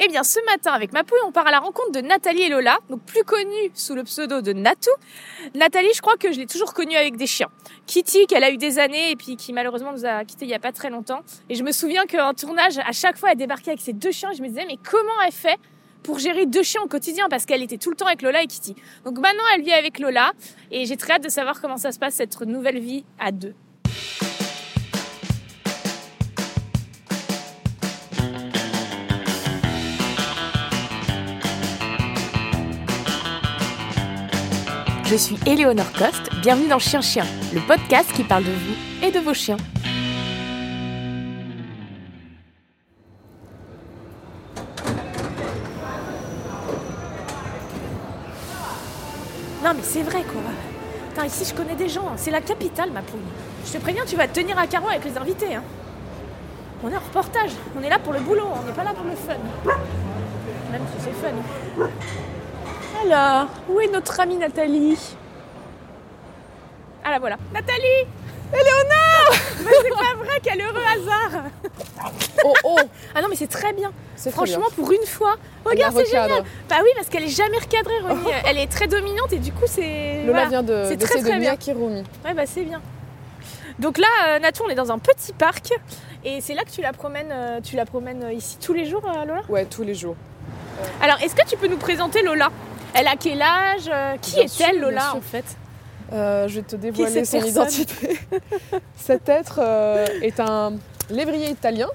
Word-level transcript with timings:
Eh 0.00 0.06
bien, 0.06 0.22
ce 0.22 0.38
matin, 0.44 0.72
avec 0.72 0.92
ma 0.92 1.02
pouille, 1.02 1.18
on 1.26 1.32
part 1.32 1.48
à 1.48 1.50
la 1.50 1.58
rencontre 1.58 1.90
de 1.90 2.00
Nathalie 2.00 2.42
et 2.42 2.48
Lola, 2.48 2.78
donc 2.88 3.02
plus 3.02 3.24
connue 3.24 3.72
sous 3.74 3.96
le 3.96 4.04
pseudo 4.04 4.42
de 4.42 4.52
Natou. 4.52 4.92
Nathalie, 5.56 5.92
je 5.92 6.00
crois 6.00 6.16
que 6.16 6.30
je 6.30 6.38
l'ai 6.38 6.46
toujours 6.46 6.72
connue 6.72 6.94
avec 6.94 7.16
des 7.16 7.26
chiens. 7.26 7.48
Kitty, 7.86 8.28
qu'elle 8.28 8.44
a 8.44 8.50
eu 8.50 8.58
des 8.58 8.78
années 8.78 9.10
et 9.10 9.16
puis 9.16 9.34
qui 9.34 9.52
malheureusement 9.52 9.90
nous 9.92 10.06
a 10.06 10.24
quittés 10.24 10.44
il 10.44 10.50
y 10.50 10.54
a 10.54 10.60
pas 10.60 10.70
très 10.70 10.88
longtemps. 10.88 11.22
Et 11.48 11.56
je 11.56 11.64
me 11.64 11.72
souviens 11.72 12.06
qu'en 12.06 12.32
tournage, 12.32 12.78
à 12.78 12.92
chaque 12.92 13.18
fois, 13.18 13.32
elle 13.32 13.38
débarquait 13.38 13.72
avec 13.72 13.80
ses 13.80 13.92
deux 13.92 14.12
chiens. 14.12 14.30
Je 14.32 14.40
me 14.40 14.46
disais, 14.46 14.66
mais 14.68 14.76
comment 14.88 15.20
elle 15.26 15.32
fait 15.32 15.58
pour 16.04 16.20
gérer 16.20 16.46
deux 16.46 16.62
chiens 16.62 16.82
au 16.82 16.88
quotidien? 16.88 17.26
Parce 17.28 17.44
qu'elle 17.44 17.64
était 17.64 17.78
tout 17.78 17.90
le 17.90 17.96
temps 17.96 18.06
avec 18.06 18.22
Lola 18.22 18.40
et 18.40 18.46
Kitty. 18.46 18.76
Donc 19.04 19.18
maintenant, 19.18 19.42
elle 19.56 19.62
vit 19.62 19.72
avec 19.72 19.98
Lola 19.98 20.30
et 20.70 20.86
j'ai 20.86 20.96
très 20.96 21.14
hâte 21.14 21.24
de 21.24 21.28
savoir 21.28 21.60
comment 21.60 21.76
ça 21.76 21.90
se 21.90 21.98
passe 21.98 22.14
cette 22.14 22.40
nouvelle 22.42 22.78
vie 22.78 23.04
à 23.18 23.32
deux. 23.32 23.54
Je 35.10 35.16
suis 35.16 35.38
Éléonore 35.46 35.90
Coste, 35.92 36.28
bienvenue 36.42 36.68
dans 36.68 36.78
Chien 36.78 37.00
Chien, 37.00 37.24
le 37.54 37.60
podcast 37.60 38.12
qui 38.12 38.24
parle 38.24 38.44
de 38.44 38.50
vous 38.50 38.74
et 39.02 39.10
de 39.10 39.18
vos 39.18 39.32
chiens. 39.32 39.56
Non 49.64 49.72
mais 49.74 49.82
c'est 49.82 50.02
vrai 50.02 50.22
quoi. 50.24 50.42
Putain, 51.08 51.24
ici 51.24 51.46
je 51.48 51.54
connais 51.54 51.74
des 51.74 51.88
gens, 51.88 52.12
c'est 52.16 52.30
la 52.30 52.42
capitale 52.42 52.90
ma 52.92 53.00
poule. 53.00 53.20
Je 53.64 53.72
te 53.72 53.78
préviens, 53.78 54.04
tu 54.06 54.14
vas 54.14 54.28
te 54.28 54.38
tenir 54.38 54.58
à 54.58 54.66
carreau 54.66 54.90
avec 54.90 55.06
les 55.06 55.16
invités. 55.16 55.54
Hein. 55.54 55.62
On 56.84 56.90
est 56.90 56.96
en 56.96 57.00
reportage, 57.00 57.52
on 57.80 57.82
est 57.82 57.88
là 57.88 57.98
pour 57.98 58.12
le 58.12 58.20
boulot, 58.20 58.48
on 58.54 58.66
n'est 58.66 58.74
pas 58.74 58.84
là 58.84 58.92
pour 58.92 59.06
le 59.06 59.16
fun. 59.16 59.38
Même 60.70 60.82
si 60.94 61.02
c'est 61.02 61.12
fun. 61.12 61.88
Alors, 63.04 63.48
où 63.68 63.80
est 63.80 63.88
notre 63.88 64.18
amie 64.20 64.36
Nathalie? 64.36 64.98
Ah 67.04 67.10
la 67.12 67.18
voilà. 67.18 67.36
Nathalie 67.52 68.06
Éléonore 68.52 69.30
Mais 69.64 69.70
c'est 69.82 69.90
pas 69.90 70.16
vrai, 70.24 70.40
quel 70.42 70.60
heureux 70.60 70.82
hasard 70.96 71.44
Oh 72.44 72.54
oh 72.64 72.76
Ah 73.14 73.20
non 73.20 73.28
mais 73.28 73.36
c'est 73.36 73.46
très 73.46 73.72
bien. 73.72 73.92
Très 74.16 74.30
Franchement, 74.30 74.66
pour 74.74 74.90
une 74.90 75.06
fois. 75.06 75.36
Regarde, 75.64 75.94
c'est 75.96 76.06
génial. 76.06 76.42
Bah 76.68 76.76
oui, 76.82 76.88
parce 76.96 77.08
qu'elle 77.08 77.24
est 77.24 77.28
jamais 77.28 77.58
recadrée, 77.58 78.00
Romy. 78.00 78.24
Elle 78.46 78.58
est 78.58 78.70
très 78.70 78.86
dominante 78.86 79.32
et 79.32 79.38
du 79.38 79.52
coup, 79.52 79.64
c'est. 79.66 80.22
Lola 80.24 80.32
voilà. 80.32 80.48
vient 80.48 80.62
de 80.62 80.84
C'est 80.88 80.96
très, 80.96 81.20
de 81.20 81.38
bien. 81.38 81.56
Romy. 81.74 82.04
Ouais, 82.24 82.34
bah 82.34 82.46
c'est 82.46 82.62
bien. 82.62 82.80
Donc 83.78 83.98
là, 83.98 84.06
euh, 84.28 84.38
Natou, 84.40 84.64
on 84.66 84.70
est 84.70 84.74
dans 84.74 84.90
un 84.90 84.98
petit 84.98 85.32
parc 85.32 85.72
et 86.24 86.40
c'est 86.40 86.54
là 86.54 86.64
que 86.64 86.70
tu 86.70 86.80
la 86.80 86.92
promènes, 86.92 87.30
euh, 87.32 87.60
tu 87.60 87.76
la 87.76 87.86
promènes 87.86 88.24
euh, 88.24 88.32
ici 88.32 88.58
tous 88.60 88.72
les 88.72 88.86
jours, 88.86 89.02
euh, 89.06 89.24
Lola? 89.24 89.42
Ouais, 89.48 89.66
tous 89.66 89.84
les 89.84 89.94
jours. 89.94 90.16
Alors, 91.00 91.20
est-ce 91.22 91.34
que 91.34 91.46
tu 91.46 91.56
peux 91.56 91.68
nous 91.68 91.76
présenter 91.76 92.22
Lola? 92.22 92.50
Elle 92.94 93.06
a 93.06 93.16
quel 93.16 93.40
âge 93.42 93.88
euh, 93.92 94.16
Qui 94.20 94.34
Bien 94.34 94.44
est-elle, 94.44 94.80
Lola, 94.80 94.90
bien 95.00 95.08
sûr. 95.10 95.16
en 95.16 95.20
fait? 95.20 95.44
Euh, 96.12 96.48
je 96.48 96.54
vais 96.56 96.62
te 96.62 96.76
dévoiler 96.76 97.24
son 97.24 97.38
personne? 97.40 97.50
identité. 97.50 98.18
Cet 98.96 99.28
être 99.28 99.60
euh, 99.62 100.06
est 100.22 100.40
un 100.40 100.74
lévrier 101.10 101.50
italien. 101.50 101.88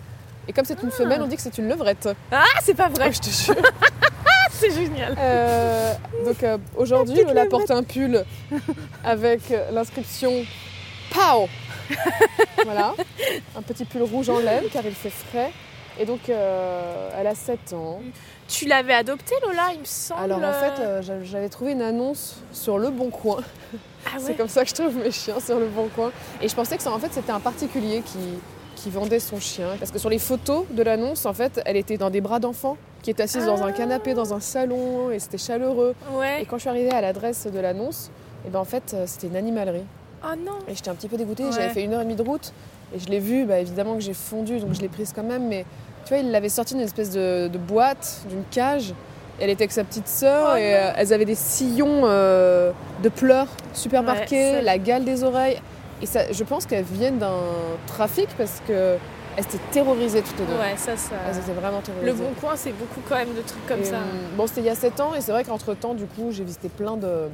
Et 0.48 0.54
comme 0.54 0.66
c'est 0.66 0.82
une 0.84 0.92
femelle, 0.92 1.22
on 1.22 1.28
dit 1.28 1.36
que 1.36 1.42
c'est 1.42 1.58
une 1.58 1.68
levrette. 1.70 2.10
Ah, 2.32 2.44
c'est 2.62 2.74
pas 2.76 2.90
vrai 2.90 3.06
Ouais, 3.08 3.14
je 3.14 3.20
te 3.22 3.30
jure. 3.30 3.56
C'est 4.52 4.70
génial. 4.72 5.16
Euh, 5.18 5.94
donc 6.26 6.46
aujourd'hui, 6.78 7.16
Lola 7.24 7.46
levrette. 7.46 7.50
porte 7.50 7.72
un 7.72 7.82
pull 7.84 8.24
avec 9.04 9.42
l'inscription 9.72 10.32
POW. 11.12 11.50
voilà. 12.64 12.94
Un 13.58 13.62
petit 13.64 13.84
pull 13.84 14.04
rouge 14.04 14.30
en 14.30 14.40
laine 14.40 14.66
car 14.72 14.86
il 14.86 14.94
fait 14.94 15.10
frais. 15.10 15.52
Et 16.00 16.06
donc, 16.06 16.30
euh, 16.30 17.10
elle 17.18 17.28
a 17.28 17.36
7 17.36 17.74
ans. 17.74 18.00
Tu 18.48 18.66
l'avais 18.68 18.94
adoptée, 18.94 19.36
Lola, 19.46 19.70
il 19.74 19.80
me 19.82 19.86
semble. 19.86 20.22
Alors 20.22 20.40
en 20.40 20.54
fait, 20.54 20.82
euh, 20.82 21.02
j'a- 21.02 21.24
j'avais 21.24 21.50
trouvé 21.50 21.72
une 21.72 21.82
annonce 21.82 22.38
sur 22.52 22.78
Le 22.78 22.90
Bon 22.90 23.10
Coin. 23.10 23.42
ah 24.08 24.10
C'est 24.20 24.34
comme 24.36 24.48
ça 24.50 24.64
que 24.64 24.70
je 24.70 24.74
trouve 24.76 24.96
mes 24.98 25.12
chiens 25.12 25.40
sur 25.40 25.60
Le 25.60 25.68
Bon 25.68 25.88
Coin. 25.96 26.12
Et 26.42 26.48
je 26.48 26.56
pensais 26.56 26.76
que 26.78 26.84
ça, 26.84 26.92
en 26.92 27.00
fait, 27.00 27.12
c'était 27.14 27.32
un 27.32 27.40
particulier 27.40 28.02
qui, 28.06 28.20
qui 28.76 28.90
vendait 28.90 29.20
son 29.20 29.40
chien. 29.40 29.68
Parce 29.80 29.92
que 29.92 30.00
sur 30.00 30.10
les 30.10 30.20
photos 30.20 30.66
de 30.72 30.84
l'annonce, 30.84 31.26
en 31.26 31.34
fait, 31.34 31.62
elle 31.66 31.78
était 31.78 31.98
dans 31.98 32.10
des 32.10 32.22
bras 32.22 32.40
d'enfant, 32.40 32.76
qui 33.02 33.12
était 33.12 33.24
assise 33.24 33.46
dans 33.46 33.62
un 33.64 33.68
Ah. 33.68 33.72
canapé, 33.74 34.14
dans 34.14 34.34
un 34.34 34.40
salon, 34.40 35.12
et 35.12 35.20
c'était 35.20 35.38
chaleureux. 35.38 35.94
Et 36.40 36.46
quand 36.46 36.58
je 36.58 36.62
suis 36.62 36.70
arrivée 36.70 36.92
à 36.92 37.02
l'adresse 37.02 37.48
de 37.48 37.60
l'annonce, 37.60 38.10
et 38.46 38.50
ben 38.50 38.60
en 38.60 38.66
fait, 38.66 38.94
euh, 38.94 39.04
c'était 39.08 39.28
une 39.28 39.36
animalerie. 39.36 39.86
Oh 40.26 40.36
non. 40.38 40.54
Et 40.68 40.76
j'étais 40.76 40.90
un 40.90 40.96
petit 40.96 41.08
peu 41.08 41.18
dégoûtée. 41.18 41.44
Ouais. 41.46 41.52
J'avais 41.52 41.70
fait 41.70 41.84
une 41.84 41.94
heure 41.94 42.02
et 42.02 42.06
demie 42.06 42.16
de 42.16 42.24
route, 42.24 42.52
et 42.96 43.00
je 43.00 43.08
l'ai 43.08 43.20
vue, 43.20 43.46
bah, 43.46 43.60
évidemment 43.60 43.94
que 43.96 44.02
j'ai 44.02 44.14
fondu, 44.14 44.60
donc 44.60 44.74
je 44.74 44.82
l'ai 44.82 44.88
prise 44.90 45.12
quand 45.16 45.24
même. 45.24 45.48
Mais 45.48 45.66
tu 46.06 46.14
vois, 46.14 46.18
il 46.24 46.32
l'avait 46.32 46.50
sortie 46.50 46.74
d'une 46.74 46.84
espèce 46.84 47.12
de, 47.12 47.48
de 47.48 47.58
boîte, 47.58 48.22
d'une 48.30 48.44
cage. 48.52 48.94
Elle 49.40 49.50
était 49.50 49.64
avec 49.64 49.72
sa 49.72 49.84
petite 49.84 50.08
sœur 50.08 50.52
Oh 50.54 50.56
et 50.58 50.76
euh, 50.76 50.92
elles 50.96 51.12
avaient 51.12 51.26
des 51.26 51.36
sillons 51.36 52.02
euh, 52.04 52.72
de 53.02 53.10
pleurs 53.10 53.48
super 53.74 54.02
Ouais, 54.02 54.06
marqués, 54.08 54.62
la 54.62 54.78
gale 54.78 55.04
des 55.06 55.24
oreilles. 55.24 55.60
Et 56.02 56.06
ça, 56.06 56.32
je 56.32 56.44
pense 56.44 56.66
qu'elles 56.66 56.84
viennent 56.84 57.18
d'un 57.18 57.40
trafic 57.88 58.28
parce 58.38 58.62
que 58.68 58.96
elles 59.36 59.44
étaient 59.46 59.58
terrorisées 59.72 60.22
toutes 60.22 60.40
les 60.40 60.46
deux. 60.46 60.54
Ouais, 60.54 60.76
ça, 60.78 60.96
ça. 60.96 61.16
Elles 61.28 61.38
étaient 61.38 61.60
vraiment 61.60 61.82
terrorisées. 61.82 62.06
Le 62.12 62.14
bon 62.14 62.30
coin, 62.40 62.52
c'est 62.56 62.72
beaucoup 62.74 63.02
quand 63.10 63.16
même 63.16 63.34
de 63.34 63.42
trucs 63.42 63.66
comme 63.66 63.80
Et, 63.82 63.86
ça. 63.86 63.96
euh, 63.96 64.00
Bon, 64.38 64.46
c'était 64.46 64.62
il 64.62 64.68
y 64.68 64.70
a 64.70 64.76
7 64.76 65.00
ans 65.00 65.14
et 65.18 65.22
c'est 65.22 65.32
vrai 65.32 65.44
qu'entre 65.44 65.74
temps, 65.74 65.96
du 65.96 66.06
coup, 66.06 66.28
j'ai 66.32 66.44
visité 66.44 66.70
plein 66.70 66.96
de, 66.98 67.30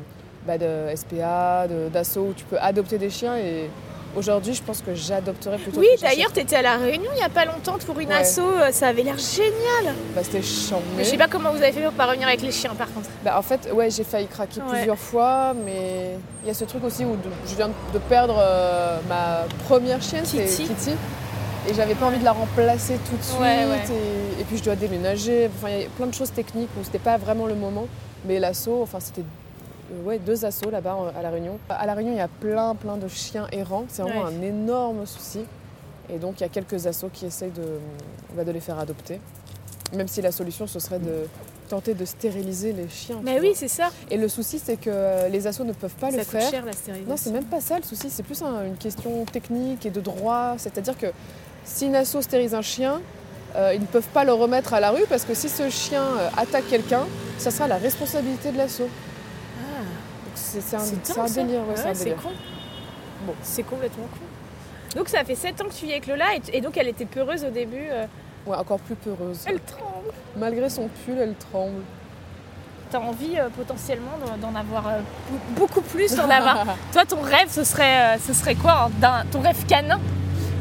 bah, 0.47 0.57
de 0.57 0.95
SPA, 0.95 1.67
d'assos 1.91 2.21
où 2.29 2.33
tu 2.33 2.45
peux 2.45 2.57
adopter 2.59 2.97
des 2.97 3.09
chiens 3.09 3.35
et 3.35 3.69
aujourd'hui, 4.15 4.53
je 4.53 4.61
pense 4.63 4.81
que 4.81 4.93
j'adopterais 4.95 5.57
plutôt. 5.57 5.79
Oui, 5.79 5.87
d'ailleurs, 6.01 6.31
tu 6.33 6.39
étais 6.39 6.55
à 6.57 6.61
La 6.61 6.77
Réunion 6.77 7.09
il 7.13 7.17
n'y 7.19 7.23
a 7.23 7.29
pas 7.29 7.45
longtemps 7.45 7.77
pour 7.85 7.99
une 7.99 8.09
Ouais. 8.09 8.15
asso, 8.15 8.39
euh, 8.39 8.71
ça 8.71 8.87
avait 8.87 9.03
l'air 9.03 9.17
génial. 9.17 9.93
Bah, 10.15 10.21
c'était 10.23 10.41
chiant. 10.41 10.81
Mais 10.97 11.03
je 11.03 11.09
sais 11.09 11.17
pas 11.17 11.27
comment 11.27 11.51
vous 11.51 11.61
avez 11.61 11.71
fait 11.71 11.81
pour 11.83 11.93
pas 11.93 12.05
revenir 12.07 12.27
avec 12.27 12.41
les 12.41 12.51
chiens 12.51 12.73
par 12.75 12.91
contre. 12.93 13.09
Bah, 13.23 13.37
en 13.37 13.41
fait, 13.41 13.69
ouais, 13.73 13.89
j'ai 13.89 14.03
failli 14.03 14.27
craquer 14.27 14.61
Ouais. 14.61 14.67
plusieurs 14.71 14.97
fois, 14.97 15.53
mais 15.65 16.17
il 16.43 16.47
y 16.47 16.51
a 16.51 16.53
ce 16.53 16.65
truc 16.65 16.83
aussi 16.83 17.05
où 17.05 17.11
de- 17.15 17.29
je 17.47 17.55
viens 17.55 17.69
de 17.69 17.99
perdre 18.09 18.37
euh, 18.39 18.99
ma 19.07 19.45
première 19.67 20.01
chienne, 20.01 20.25
c'est 20.25 20.45
Kitty. 20.45 20.63
Kitty. 20.67 20.91
Et 21.69 21.73
j'avais 21.73 21.93
pas 21.95 22.05
envie 22.07 22.17
de 22.19 22.23
la 22.23 22.31
remplacer 22.31 22.95
tout 23.09 23.17
de 23.17 23.21
suite. 23.23 23.39
Ouais. 23.39 23.63
Et, 23.65 24.41
et 24.41 24.43
puis 24.45 24.57
je 24.57 24.63
dois 24.63 24.75
déménager. 24.75 25.49
Enfin, 25.57 25.71
il 25.73 25.81
y 25.81 25.85
a 25.85 25.89
plein 25.89 26.07
de 26.07 26.13
choses 26.13 26.31
techniques 26.31 26.69
où 26.79 26.83
c'était 26.83 26.99
pas 26.99 27.17
vraiment 27.17 27.45
le 27.45 27.53
moment. 27.55 27.85
Mais 28.25 28.39
l'assaut, 28.39 28.79
enfin, 28.81 28.99
c'était 28.99 29.23
ouais, 30.05 30.19
deux 30.19 30.45
assauts 30.45 30.69
là-bas 30.69 30.95
en- 30.95 31.07
à 31.17 31.21
La 31.21 31.29
Réunion. 31.29 31.59
À 31.69 31.85
La 31.85 31.93
Réunion, 31.93 32.13
il 32.13 32.17
y 32.17 32.21
a 32.21 32.27
plein, 32.27 32.75
plein 32.75 32.97
de 32.97 33.07
chiens 33.07 33.47
errants. 33.51 33.85
C'est 33.89 34.01
vraiment 34.01 34.25
Ouais. 34.25 34.33
un 34.37 34.41
énorme 34.41 35.05
souci. 35.05 35.41
Et 36.11 36.17
donc, 36.17 36.39
il 36.39 36.43
y 36.43 36.45
a 36.45 36.49
quelques 36.49 36.87
assos 36.87 37.09
qui 37.13 37.25
essayent 37.25 37.51
de, 37.51 37.79
bah, 38.35 38.43
de 38.43 38.51
les 38.51 38.59
faire 38.59 38.79
adopter. 38.79 39.19
Même 39.93 40.07
si 40.07 40.21
la 40.21 40.31
solution, 40.31 40.67
ce 40.67 40.79
serait 40.79 40.99
de 40.99 41.27
tenter 41.67 41.93
de 41.93 42.03
stériliser 42.05 42.73
les 42.73 42.89
chiens. 42.89 43.19
Mais 43.23 43.39
oui, 43.39 43.51
c'est 43.55 43.67
ça. 43.67 43.89
Et 44.09 44.17
le 44.17 44.27
souci, 44.27 44.59
c'est 44.63 44.77
que 44.77 44.89
euh, 44.91 45.29
les 45.29 45.45
assos 45.45 45.63
ne 45.63 45.73
peuvent 45.73 45.93
pas 45.95 46.09
ça 46.11 46.17
le 46.17 46.23
coûte 46.23 46.31
faire. 46.31 46.49
cher 46.49 46.65
la 46.65 46.73
stérilisation. 46.73 47.09
Non, 47.11 47.17
c'est 47.17 47.31
même 47.31 47.45
pas 47.45 47.61
ça 47.61 47.77
le 47.77 47.83
souci, 47.83 48.09
c'est 48.09 48.23
plus 48.23 48.41
un- 48.41 48.65
une 48.65 48.75
question 48.77 49.23
technique 49.25 49.85
et 49.85 49.91
de 49.91 50.01
droit. 50.01 50.55
C'est-à-dire 50.57 50.97
que 50.97 51.07
si 51.63 51.85
une 51.87 51.95
asso 51.95 52.21
stérilise 52.21 52.55
un 52.55 52.61
chien, 52.63 53.01
euh, 53.55 53.73
ils 53.75 53.81
ne 53.81 53.85
peuvent 53.85 54.07
pas 54.13 54.23
le 54.23 54.33
remettre 54.33 54.73
à 54.73 54.79
la 54.79 54.89
rue 54.91 55.05
parce 55.09 55.25
que 55.25 55.33
si 55.35 55.47
ce 55.49 55.69
chien 55.69 56.03
euh, 56.03 56.29
attaque 56.37 56.67
quelqu'un, 56.69 57.05
ça 57.37 57.51
sera 57.51 57.67
la 57.67 57.77
responsabilité 57.77 58.51
de 58.51 58.57
l'asso. 58.57 58.83
C'est 60.59 60.75
un, 60.75 60.79
c'est 60.79 60.95
c'est 61.03 61.13
dingue, 61.15 61.23
un 61.23 61.27
ça. 61.27 61.43
délire. 61.43 61.59
ouais, 61.67 61.93
c'est 61.93 62.09
Ouais, 62.09 62.15
con. 62.21 62.29
Bon. 63.25 63.33
C'est 63.41 63.63
complètement 63.63 64.05
con. 64.05 64.97
Donc 64.97 65.07
ça 65.09 65.23
fait 65.23 65.35
7 65.35 65.61
ans 65.61 65.65
que 65.65 65.73
tu 65.73 65.85
vis 65.85 65.91
avec 65.91 66.07
Lola 66.07 66.25
et, 66.35 66.57
et 66.57 66.61
donc 66.61 66.77
elle 66.77 66.87
était 66.87 67.05
peureuse 67.05 67.43
au 67.45 67.49
début. 67.51 67.87
euh, 67.91 68.05
Ouais, 68.47 68.55
encore 68.57 68.79
plus 68.79 68.95
peureuse. 68.95 69.41
elle 69.45 69.59
tremble. 69.59 70.09
Malgré 70.37 70.69
son 70.69 70.87
pull, 71.05 71.17
elle 71.19 71.35
tremble. 71.35 71.81
T'as 72.89 72.99
envie 72.99 73.37
euh, 73.37 73.49
potentiellement 73.55 74.13
d'en- 74.41 74.55
avoir 74.59 74.87
euh, 74.87 74.99
beaucoup 75.55 75.81
plus, 75.81 76.15
d'en 76.15 76.27
avoir. 76.29 76.65
Toi, 76.93 77.05
ton 77.05 77.21
rêve, 77.21 77.49
ce 77.49 77.63
serait, 77.63 78.17
ce 78.25 78.33
serait 78.33 78.55
quoi 78.55 78.89
hein, 79.03 79.23
Ton 79.31 79.41
rêve 79.41 79.63
canin? 79.67 79.99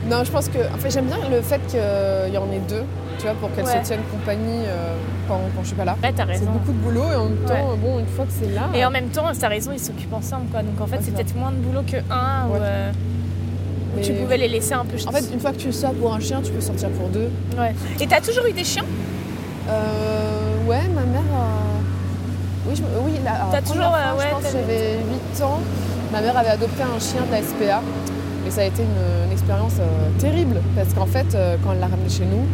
Non, 0.06 0.24
je 0.24 0.30
pense 0.30 0.48
que. 0.48 0.58
En 0.58 0.76
fait, 0.78 0.90
j'aime 0.90 1.06
bien 1.06 1.16
le 1.30 1.40
fait 1.40 1.60
qu'il 1.68 2.34
y 2.34 2.36
en 2.38 2.50
ait 2.52 2.58
deux, 2.68 2.84
tu 3.18 3.24
vois, 3.24 3.34
pour 3.34 3.52
qu'elles 3.54 3.64
Ouais. 3.64 3.80
se 3.82 3.86
tiennent 3.86 4.02
compagnie 4.10 4.64
euh, 4.66 4.94
quand, 5.28 5.40
quand 5.54 5.62
je 5.62 5.66
suis 5.68 5.76
pas 5.76 5.84
là. 5.84 5.96
Ouais, 6.02 6.12
t'as 6.14 6.24
C'est 6.32 6.50
beaucoup 6.50 6.72
de 6.72 6.78
boulot 6.78 7.04
et 7.12 7.16
en 7.16 7.24
même 7.24 7.38
temps, 7.46 7.76
bon, 7.82 7.98
une 7.98 8.06
fois 8.06 8.24
que 8.24 8.32
c'est 8.32 8.50
là. 8.54 8.68
Et 8.74 8.84
en 8.84 8.90
même 8.90 9.08
temps, 9.08 9.24
t'as 9.38 9.48
raison, 9.48 9.70
ils 9.72 9.80
s'occupent 9.80 10.12
ensemble, 10.14 10.46
quoi. 10.50 10.62
Donc 10.62 10.80
en 10.80 10.86
fait, 10.86 10.96
Ouais, 10.96 11.02
c'est 11.04 11.14
peut-être 11.14 11.34
moins 11.36 11.50
de 11.50 11.56
boulot 11.56 11.82
que 11.86 11.96
un. 12.10 12.48
Ou, 12.48 12.54
euh, 12.54 12.90
mais- 13.96 14.02
tu 14.02 14.12
pouvais 14.12 14.36
les 14.38 14.48
laisser 14.48 14.74
un 14.74 14.84
peu. 14.84 14.96
En 15.06 15.12
fait, 15.12 15.24
une 15.32 15.40
fois 15.40 15.50
que 15.52 15.56
tu 15.58 15.72
sors 15.72 15.92
pour 15.94 16.14
un 16.14 16.20
chien, 16.20 16.40
tu 16.42 16.52
peux 16.52 16.60
sortir 16.60 16.88
pour 16.90 17.08
deux. 17.08 17.30
ouais. 17.58 17.74
Et 18.00 18.06
t'as 18.06 18.20
toujours 18.20 18.46
eu 18.46 18.52
des 18.52 18.64
chiens? 18.64 18.84
Euh, 19.68 20.66
ouais, 20.66 20.82
ma 20.94 21.02
mère 21.02 21.20
a... 21.34 22.68
Oui, 22.68 22.74
je... 22.76 22.82
oui 23.04 23.12
la 23.24 23.32
T'as 23.50 23.60
toujours, 23.62 23.84
fois, 23.88 23.98
je 24.18 24.28
pense 24.34 24.52
j'avais 24.52 24.98
8 25.36 25.42
ans. 25.42 25.60
Ma 26.12 26.20
mère 26.20 26.36
avait 26.36 26.48
adopté 26.50 26.82
un 26.82 26.98
chien 26.98 27.22
de 27.26 27.32
la 27.32 27.42
SPA. 27.42 27.82
Et 28.46 28.50
ça 28.50 28.62
a 28.62 28.64
été 28.64 28.82
une, 28.82 29.26
une 29.26 29.32
expérience 29.32 29.74
euh, 29.80 30.08
terrible. 30.18 30.56
Parce 30.76 30.94
qu'en 30.94 31.06
fait, 31.06 31.34
euh, 31.34 31.56
quand 31.62 31.72
elle 31.72 31.80
l'a 31.80 31.86
ramené 31.86 32.08
chez 32.08 32.24
nous, 32.24 32.44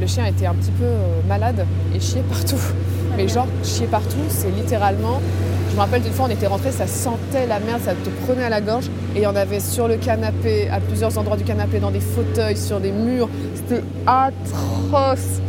le 0.00 0.06
chien 0.06 0.26
était 0.26 0.46
un 0.46 0.54
petit 0.54 0.70
peu 0.72 0.84
euh, 0.84 1.20
malade 1.28 1.64
et 1.94 2.00
chiait 2.00 2.22
partout. 2.28 2.60
Mais 3.16 3.28
genre, 3.28 3.46
chier 3.62 3.86
partout, 3.86 4.24
c'est 4.28 4.50
littéralement... 4.50 5.20
Je 5.70 5.74
me 5.76 5.80
rappelle 5.80 6.02
d'une 6.02 6.12
fois, 6.12 6.26
on 6.28 6.30
était 6.30 6.46
rentrés, 6.46 6.70
ça 6.70 6.86
sentait 6.86 7.46
la 7.46 7.58
merde, 7.58 7.80
ça 7.82 7.92
te 7.92 8.10
prenait 8.26 8.44
à 8.44 8.50
la 8.50 8.60
gorge. 8.60 8.86
Et 9.14 9.20
il 9.20 9.22
y 9.22 9.26
en 9.26 9.34
avait 9.36 9.58
sur 9.60 9.88
le 9.88 9.96
canapé, 9.96 10.68
à 10.68 10.80
plusieurs 10.80 11.16
endroits 11.16 11.36
du 11.38 11.44
canapé, 11.44 11.78
dans 11.80 11.90
des 11.90 12.00
fauteuils, 12.00 12.56
sur 12.58 12.78
des 12.78 12.92
murs. 12.92 13.28
C'était 13.54 13.82
atroce. 14.06 15.40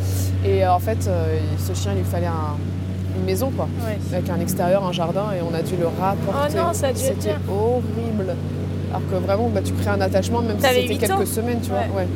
Et 0.46 0.64
euh, 0.66 0.74
en 0.74 0.80
fait, 0.80 1.08
euh, 1.08 1.38
ce 1.58 1.74
chien, 1.74 1.92
il 1.94 2.00
lui 2.00 2.06
fallait 2.10 2.28
un- 2.28 2.56
une 3.18 3.26
maison, 3.26 3.52
quoi. 3.56 3.68
Ouais. 3.86 3.98
Avec 4.16 4.30
un 4.30 4.40
extérieur, 4.40 4.84
un 4.86 4.92
jardin, 4.94 5.26
et 5.38 5.42
on 5.42 5.54
a 5.54 5.62
dû 5.62 5.74
le 5.80 5.88
rapporter. 5.88 6.56
Oh 6.58 6.68
non, 6.68 6.74
ça 6.74 6.88
a 6.88 6.94
dû 6.94 7.00
être 7.04 7.16
C'était 7.22 7.36
horrible. 7.50 8.36
Alors 8.90 9.02
que 9.12 9.16
vraiment, 9.26 9.50
bah, 9.54 9.62
tu 9.64 9.74
crées 9.74 9.90
un 9.90 10.02
attachement, 10.02 10.42
même 10.42 10.58
si 10.60 10.66
c'était 10.68 10.96
quelques 10.96 11.12
ans 11.12 11.26
semaines, 11.26 11.60
tu 11.62 11.72
Ouais. 11.72 11.78
vois. 11.92 12.02
Ouais. 12.02 12.08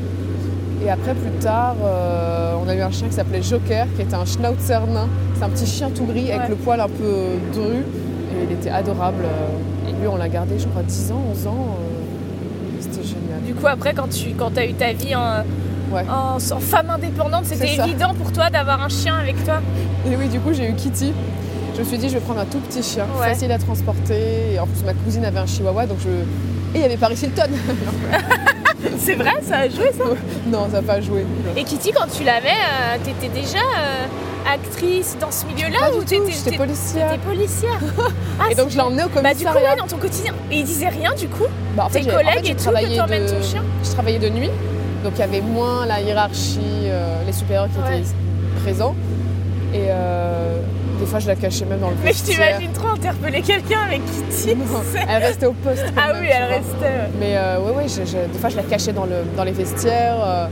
Et 0.85 0.89
après, 0.89 1.13
plus 1.15 1.31
tard, 1.39 1.75
euh, 1.83 2.53
on 2.63 2.67
a 2.69 2.75
eu 2.75 2.81
un 2.81 2.91
chien 2.91 3.07
qui 3.07 3.13
s'appelait 3.15 3.41
Joker, 3.41 3.87
qui 3.95 4.03
était 4.03 4.13
un 4.15 4.25
schnauzer 4.25 4.85
nain. 4.87 5.07
C'est 5.35 5.43
un 5.43 5.49
petit 5.49 5.65
chien 5.65 5.89
tout 5.89 6.05
gris 6.05 6.29
avec 6.31 6.43
Ouais. 6.43 6.49
le 6.49 6.55
poil 6.55 6.79
un 6.79 6.87
peu 6.87 7.25
dru. 7.53 7.77
Et 7.77 8.43
il 8.47 8.51
était 8.51 8.69
adorable. 8.69 9.23
Et 9.87 9.91
lui, 9.91 10.07
on 10.07 10.17
l'a 10.17 10.29
gardé, 10.29 10.59
je 10.59 10.67
crois, 10.67 10.83
10 10.83 11.11
ans, 11.11 11.21
11 11.31 11.47
ans. 11.47 11.77
euh, 11.79 12.77
C'était 12.79 13.03
génial. 13.07 13.41
Du 13.45 13.55
coup, 13.55 13.65
après, 13.67 13.93
quand 13.93 14.09
tu 14.09 14.29
quand 14.37 14.55
as 14.57 14.65
eu 14.65 14.73
ta 14.73 14.93
vie 14.93 15.15
en, 15.15 15.43
Ouais. 15.91 16.03
en, 16.09 16.35
en 16.35 16.59
femme 16.59 16.89
indépendante, 16.89 17.45
c'était 17.45 17.73
évident 17.75 18.13
pour 18.13 18.31
toi 18.31 18.49
d'avoir 18.49 18.83
un 18.83 18.89
chien 18.89 19.15
avec 19.15 19.41
toi? 19.45 19.61
Et 20.05 20.15
oui, 20.15 20.27
du 20.27 20.39
coup, 20.39 20.53
j'ai 20.53 20.69
eu 20.69 20.73
Kitty. 20.73 21.11
Je 21.75 21.79
me 21.79 21.85
suis 21.85 21.97
dit, 21.97 22.09
je 22.09 22.15
vais 22.15 22.19
prendre 22.19 22.39
un 22.41 22.45
tout 22.45 22.59
petit 22.59 22.83
chien, 22.83 23.05
Ouais. 23.19 23.29
facile 23.29 23.51
à 23.51 23.57
transporter. 23.57 24.53
Et 24.53 24.59
en 24.59 24.67
plus, 24.67 24.83
ma 24.85 24.93
cousine 24.93 25.23
avait 25.25 25.39
un 25.39 25.45
chihuahua, 25.47 25.85
donc 25.87 25.97
je. 26.03 26.09
Et 26.77 26.81
il 26.81 26.83
y 26.83 26.85
avait 26.85 26.97
Paris 26.97 27.15
Hilton. 27.23 27.49
C'est 28.99 29.15
vrai, 29.15 29.31
ça 29.41 29.57
a 29.59 29.69
joué 29.69 29.91
ça 29.97 30.03
non, 30.47 30.65
ça 30.69 30.81
n'a 30.81 30.81
pas 30.83 31.01
joué. 31.01 31.25
Et 31.55 31.63
Kitty, 31.63 31.91
quand 31.91 32.05
tu 32.15 32.23
l'avais, 32.23 32.49
euh, 32.49 32.97
t'étais 33.03 33.29
déjà 33.33 33.57
euh, 33.57 34.05
actrice 34.53 35.17
dans 35.19 35.31
ce 35.31 35.45
milieu-là 35.47 35.91
ou 35.97 36.03
t'étais 36.03 36.31
j'étais 36.31 36.55
policière. 36.55 37.09
t'étais 37.11 37.23
policière 37.25 37.79
Ah, 38.39 38.51
Et 38.51 38.55
donc, 38.55 38.69
je 38.69 38.75
l'ai 38.75 38.81
emmené 38.81 39.03
au 39.03 39.07
Bah 39.09 39.33
du 39.33 39.43
coup, 39.43 39.51
commissariat. 39.51 39.71
ouais, 39.71 39.75
dans 39.79 39.87
ton 39.87 39.97
quotidien. 39.97 40.33
Et 40.51 40.57
il 40.59 40.65
disait 40.65 40.89
rien 40.89 41.13
du 41.15 41.27
coup 41.27 41.45
Bah, 41.75 41.85
en 41.85 41.89
Tes 41.89 42.01
en 42.01 42.15
collègues 42.15 42.41
j'ai 42.43 42.51
et 42.51 42.55
tout, 42.55 42.69
que 42.69 42.95
t'emmènes 42.97 43.25
de- 43.25 43.31
ton 43.31 43.41
chien 43.41 43.63
Je 43.83 43.89
travaillais 43.89 44.19
de 44.19 44.29
nuit, 44.29 44.51
donc 45.03 45.13
il 45.15 45.19
y 45.19 45.23
avait 45.23 45.41
moins 45.41 45.87
la 45.87 45.99
hiérarchie, 46.01 46.59
euh, 46.85 47.23
les 47.25 47.33
supérieurs 47.33 47.69
qui 47.73 47.79
Ouais. 47.91 47.97
étaient 47.99 48.61
présents. 48.63 48.95
Et 49.73 49.87
euh, 49.89 50.46
des 50.99 51.05
fois, 51.05 51.19
je 51.19 51.27
la 51.27 51.35
cachais 51.35 51.65
même 51.65 51.79
dans 51.79 51.89
le 51.89 51.95
Mais 52.03 52.11
je 52.11 52.17
vestiaire. 52.17 52.47
t'imagine 52.57 52.71
trop 52.73 52.87
interpeller 52.89 53.41
quelqu'un 53.41 53.81
avec 53.87 54.01
Kitty. 54.05 54.55
Non, 54.55 54.63
Elle 55.07 55.23
restait 55.23 55.45
au 55.45 55.53
poste. 55.53 55.83
quand 55.95 56.01
Ah 56.09 56.13
même, 56.13 56.21
oui, 56.23 56.27
elle 56.31 56.43
restait. 56.53 56.75
ouais. 56.85 57.09
Mais 57.19 57.37
euh, 57.37 57.59
ouais, 57.61 57.71
ouais, 57.77 57.87
je- 57.87 58.05
je- 58.09 58.31
des 58.31 58.39
fois, 58.39 58.49
je 58.49 58.55
la 58.57 58.63
cachais 58.63 58.93
dans, 58.93 59.05
le, 59.05 59.23
dans 59.35 59.43
les 59.43 59.51
vestiaires. 59.51 60.17
euh, 60.23 60.47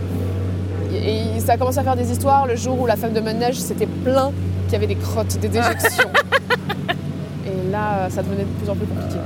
et, 0.93 1.37
et 1.37 1.39
ça 1.39 1.53
a 1.53 1.57
commencé 1.57 1.79
à 1.79 1.83
faire 1.83 1.95
des 1.95 2.11
histoires 2.11 2.45
le 2.47 2.55
jour 2.55 2.79
où 2.79 2.85
la 2.85 2.95
femme 2.95 3.13
de 3.13 3.19
ménage 3.19 3.55
s'était 3.55 3.87
plaint 3.87 4.31
qu'il 4.65 4.73
y 4.73 4.75
avait 4.75 4.87
des 4.87 4.95
crottes, 4.95 5.37
des 5.39 5.47
déjections. 5.49 6.09
et 7.45 7.71
là, 7.71 8.07
ça 8.09 8.21
devenait 8.23 8.43
de 8.43 8.49
plus 8.61 8.69
en 8.69 8.75
plus 8.75 8.85
compliqué. 8.85 9.19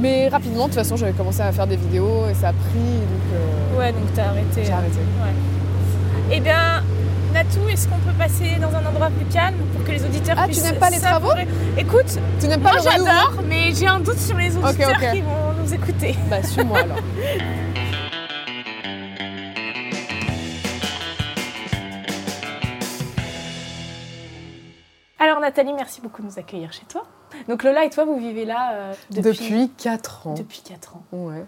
Mais 0.00 0.28
rapidement, 0.28 0.64
de 0.64 0.70
toute 0.72 0.74
façon, 0.74 0.96
j'avais 0.96 1.12
commencé 1.12 1.40
à 1.40 1.50
faire 1.52 1.66
des 1.66 1.76
vidéos 1.76 2.24
et 2.30 2.34
ça 2.34 2.48
a 2.48 2.52
pris, 2.52 2.74
donc 2.74 3.24
euh, 3.32 3.78
Ouais, 3.78 3.92
donc 3.92 4.02
t'as 4.14 4.24
arrêté. 4.26 4.62
j'ai 4.64 4.72
arrêté. 4.72 4.98
Eh 6.30 6.40
bien, 6.40 6.82
Est-ce 7.36 7.88
qu'on 7.88 7.98
peut 7.98 8.16
passer 8.16 8.56
dans 8.60 8.72
un 8.76 8.86
endroit 8.86 9.10
plus 9.10 9.26
calme 9.26 9.56
pour 9.74 9.84
que 9.84 9.90
les 9.90 10.04
auditeurs 10.04 10.36
Ah, 10.38 10.42
tu 10.44 10.50
puissent 10.50 10.62
n'aimes 10.62 10.78
pas 10.78 10.90
les 10.90 11.00
travaux 11.00 11.32
Écoute, 11.76 12.16
Tu 12.40 12.46
n'aimes 12.46 12.60
pas 12.62 12.72
moi 12.74 12.80
j'adore, 12.80 13.42
mais 13.48 13.72
j'ai 13.74 13.88
un 13.88 13.98
doute 13.98 14.18
sur 14.20 14.36
les 14.36 14.56
auditeurs 14.56 15.00
qui 15.12 15.20
vont 15.20 15.52
nous 15.60 15.74
écouter. 15.74 16.14
Bah, 16.30 16.40
suis-moi 16.44 16.78
alors. 16.78 16.98
Alors 25.18 25.40
Nathalie, 25.40 25.72
merci 25.72 26.00
beaucoup 26.00 26.22
de 26.22 26.26
nous 26.26 26.38
accueillir 26.38 26.72
chez 26.72 26.84
toi. 26.86 27.04
Donc 27.48 27.62
Lola 27.62 27.84
et 27.84 27.90
toi, 27.90 28.04
vous 28.04 28.18
vivez 28.18 28.44
là 28.44 28.72
euh, 28.74 28.94
depuis, 29.10 29.30
Depuis 29.30 29.70
4 29.78 30.26
ans. 30.28 30.34
depuis 30.34 30.60
4 30.62 30.96
ans. 30.96 31.02
Ouais. 31.12 31.44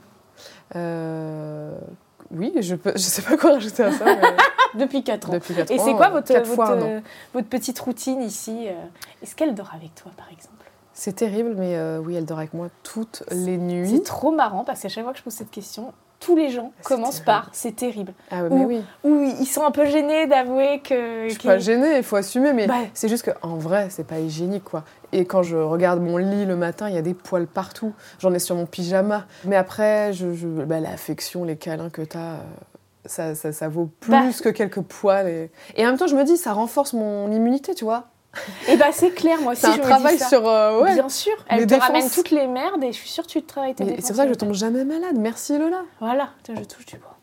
Euh, 0.77 1.77
Oui, 2.31 2.53
je 2.61 2.75
peux, 2.75 2.93
je 2.94 3.03
sais 3.03 3.23
pas 3.23 3.37
quoi 3.37 3.53
rajouter 3.55 3.82
à 3.85 3.93
ça. 3.93 4.05
mais 4.05 4.21
Depuis 4.76 5.02
4 5.02 5.31
ans. 5.31 5.32
depuis 5.32 5.55
4 5.55 5.70
Et 5.70 5.78
c'est 5.78 5.94
quoi 5.94 6.08
euh, 6.08 6.11
votre, 6.20 6.44
fois 6.46 6.76
votre, 7.34 7.49
petite 7.49 7.78
routine 7.78 8.23
ici 8.23 8.67
euh, 8.69 8.73
Est-ce 9.23 9.34
qu'elle 9.34 9.55
dort 9.55 9.73
avec 9.75 9.94
toi 9.94 10.11
par 10.17 10.28
exemple? 10.31 10.52
C'est 10.93 11.14
terrible, 11.17 11.55
mais 11.58 11.76
euh, 11.76 11.99
oui, 11.99 12.14
elle 12.14 12.25
dort 12.25 12.38
avec 12.38 12.55
moi 12.55 12.69
toutes 12.82 13.23
les 13.31 13.58
nuits. 13.58 13.90
C'est 13.90 14.02
trop 14.05 14.31
marrant 14.32 14.64
parce 14.64 14.81
qu'à 14.81 14.88
chaque 14.88 15.05
fois 15.05 15.12
que 15.12 15.19
je 15.19 15.25
pose 15.25 15.34
cette 15.34 15.50
question, 15.50 15.93
tous 16.20 16.34
les 16.34 16.49
gens 16.49 16.73
commencent 16.82 17.17
terrible. 17.23 17.26
par 17.26 17.49
c'est 17.52 17.76
terrible. 17.76 18.14
Ah 18.31 18.43
ouais, 18.44 18.49
mais 18.50 18.64
Ou- 18.64 18.67
oui. 18.69 18.82
Ou 19.05 19.23
ils 19.38 19.46
sont 19.46 19.64
un 19.64 19.70
peu 19.70 19.84
gênés 19.84 20.26
d'avouer 20.26 20.81
que. 20.82 21.25
Je 21.29 21.34
suis 21.34 21.46
pas 21.46 21.58
gênée, 21.58 21.99
il 21.99 22.02
faut 22.02 22.17
assumer, 22.17 22.55
mais 22.55 22.67
Bah. 22.67 22.76
c'est 22.94 23.08
juste 23.11 23.31
qu'en 23.31 23.56
vrai, 23.56 23.88
c'est 23.90 24.06
pas 24.06 24.19
hygiénique, 24.19 24.64
quoi. 24.64 24.84
Et 25.12 25.26
quand 25.26 25.43
je 25.43 25.56
regarde 25.58 26.00
mon 26.00 26.17
lit 26.17 26.46
le 26.46 26.56
matin, 26.56 26.88
il 26.88 26.94
y 26.94 26.99
a 26.99 27.02
des 27.02 27.12
poils 27.14 27.46
partout. 27.46 27.93
J'en 28.19 28.32
ai 28.32 28.38
sur 28.38 28.56
mon 28.56 28.64
pyjama. 28.64 29.26
Mais 29.44 29.56
après, 29.56 30.14
je, 30.14 30.32
je- 30.32 30.49
bah, 30.49 30.81
l'affection, 30.81 31.44
les 31.44 31.56
câlins 31.56 31.90
que 31.90 32.00
t'as, 32.02 32.19
euh, 32.19 32.40
ça, 33.08 33.35
ça, 33.35 33.53
ça 33.53 33.69
vaut 33.69 33.88
plus 34.00 34.11
Bah. 34.11 34.25
que 34.43 34.49
quelques 34.49 34.81
poils. 34.82 35.29
Et... 35.29 35.50
et 35.76 35.85
en 35.87 35.91
même 35.91 35.99
temps, 35.99 36.06
je 36.06 36.17
me 36.17 36.25
dis, 36.25 36.37
ça 36.37 36.53
renforce 36.53 36.93
mon 36.93 37.31
immunité, 37.32 37.75
tu 37.75 37.85
vois. 37.85 38.05
Et 38.69 38.76
bah 38.76 38.87
c'est 38.93 39.12
clair, 39.12 39.41
moi 39.41 39.53
aussi 39.53 39.62
C'est 39.62 39.69
un 39.69 39.73
je 39.73 39.79
me 39.79 39.82
dis 39.85 39.88
travail 39.88 40.19
ça. 40.19 40.29
sur... 40.29 40.47
euh, 40.47 40.82
ouais. 40.82 40.93
Bien 40.94 41.08
sûr, 41.08 41.32
elle 41.49 41.67
te 41.67 41.75
ramène 41.75 42.11
toutes 42.11 42.31
les 42.31 42.47
merdes 42.47 42.85
et 42.85 42.93
je 42.93 42.97
suis 42.99 43.08
sûre 43.08 43.25
que 43.25 43.31
tu 43.31 43.43
travailles 43.43 43.75
tes 43.75 43.85
Mais 43.85 43.93
défenses. 43.93 44.05
C'est 44.06 44.12
pour 44.12 44.17
ça 44.23 44.26
que 44.26 44.32
je 44.35 44.38
tombe 44.38 44.53
jamais 44.53 44.85
malade. 44.85 45.17
Merci 45.17 45.56
Lola. 45.58 45.82
Voilà, 46.00 46.29
je 46.49 46.62
touche 46.64 46.85
du 46.87 46.99
bois. 46.99 47.14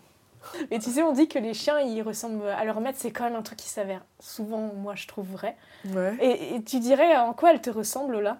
Et 0.71 0.79
tu 0.79 0.89
sais, 0.91 1.03
on 1.03 1.11
dit 1.13 1.27
que 1.27 1.37
les 1.39 1.53
chiens, 1.53 1.79
ils 1.79 2.01
ressemblent 2.01 2.47
à 2.47 2.63
leur 2.65 2.79
maître, 2.81 2.97
c'est 3.01 3.11
quand 3.11 3.23
même 3.25 3.35
un 3.35 3.41
truc 3.43 3.57
qui 3.59 3.69
s'avère 3.69 4.01
souvent, 4.19 4.71
moi, 4.75 4.93
je 4.95 5.07
trouve 5.07 5.25
vrai. 5.31 5.55
Ouais. 5.93 6.15
Et, 6.19 6.55
et 6.55 6.63
tu 6.63 6.79
dirais 6.79 7.15
en 7.17 7.33
quoi 7.33 7.51
elle 7.51 7.61
te 7.61 7.69
ressemble 7.69 8.19
là 8.19 8.37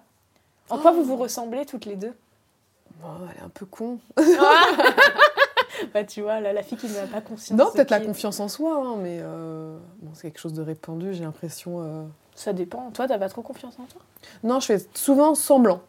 En 0.69 0.78
Oh. 0.78 0.80
quoi 0.80 0.92
vous 0.92 1.04
vous 1.04 1.16
ressemblez 1.18 1.66
toutes 1.66 1.86
les 1.86 1.95
deux? 1.95 2.13
Bon, 3.01 3.07
elle 3.31 3.38
est 3.42 3.45
un 3.45 3.50
peu 3.50 3.66
con. 3.66 4.00
Bah 5.94 6.03
tu 6.03 6.21
vois, 6.21 6.39
là, 6.39 6.53
la 6.53 6.63
fille 6.63 6.77
qui 6.77 6.88
n'a 6.88 7.07
pas 7.07 7.21
conscience. 7.21 7.57
Non, 7.57 7.71
peut-être 7.74 7.89
la 7.91 8.00
confiance 8.00 8.39
en 8.39 8.47
soi, 8.47 8.75
hein, 8.77 8.95
mais 9.01 9.19
euh, 9.21 9.77
bon, 10.01 10.12
c'est 10.13 10.30
quelque 10.30 10.39
chose 10.39 10.53
de 10.53 10.62
répandu, 10.62 11.13
j'ai 11.13 11.24
l'impression. 11.24 11.81
euh. 11.81 12.03
Ça 12.35 12.53
dépend. 12.53 12.89
Toi, 12.91 13.07
t'as 13.07 13.18
pas 13.19 13.30
trop 13.30 13.41
confiance 13.41 13.75
en 13.80 13.83
toi? 13.85 14.01
Non, 14.44 14.59
je 14.59 14.65
fais 14.68 14.85
souvent 14.94 15.35
semblant. 15.35 15.81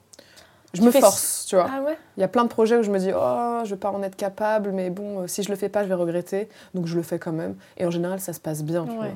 Je 0.72 0.80
Tu 0.80 0.86
me 0.86 0.90
force, 0.90 1.46
tu 1.48 1.54
vois. 1.54 1.70
Ah 1.72 1.82
ouais? 1.82 1.96
Il 2.16 2.20
y 2.20 2.24
a 2.24 2.28
plein 2.28 2.42
de 2.42 2.48
projets 2.48 2.76
où 2.76 2.82
je 2.82 2.90
me 2.90 2.98
dis, 2.98 3.10
oh, 3.14 3.60
je 3.64 3.70
vais 3.70 3.78
pas 3.78 3.90
en 3.92 4.02
être 4.02 4.16
capable, 4.16 4.72
mais 4.72 4.90
bon, 4.90 5.20
euh, 5.20 5.26
si 5.28 5.42
je 5.44 5.48
le 5.50 5.56
fais 5.56 5.68
pas, 5.68 5.84
je 5.84 5.88
vais 5.88 5.94
regretter. 5.94 6.48
Donc 6.74 6.86
je 6.86 6.96
le 6.96 7.02
fais 7.02 7.18
quand 7.20 7.32
même. 7.32 7.54
Et 7.76 7.86
en 7.86 7.90
général, 7.90 8.18
ça 8.20 8.32
se 8.32 8.40
passe 8.40 8.62
bien, 8.64 8.84
tu 8.84 8.90
Ouais. 8.90 8.96
vois. 8.96 9.08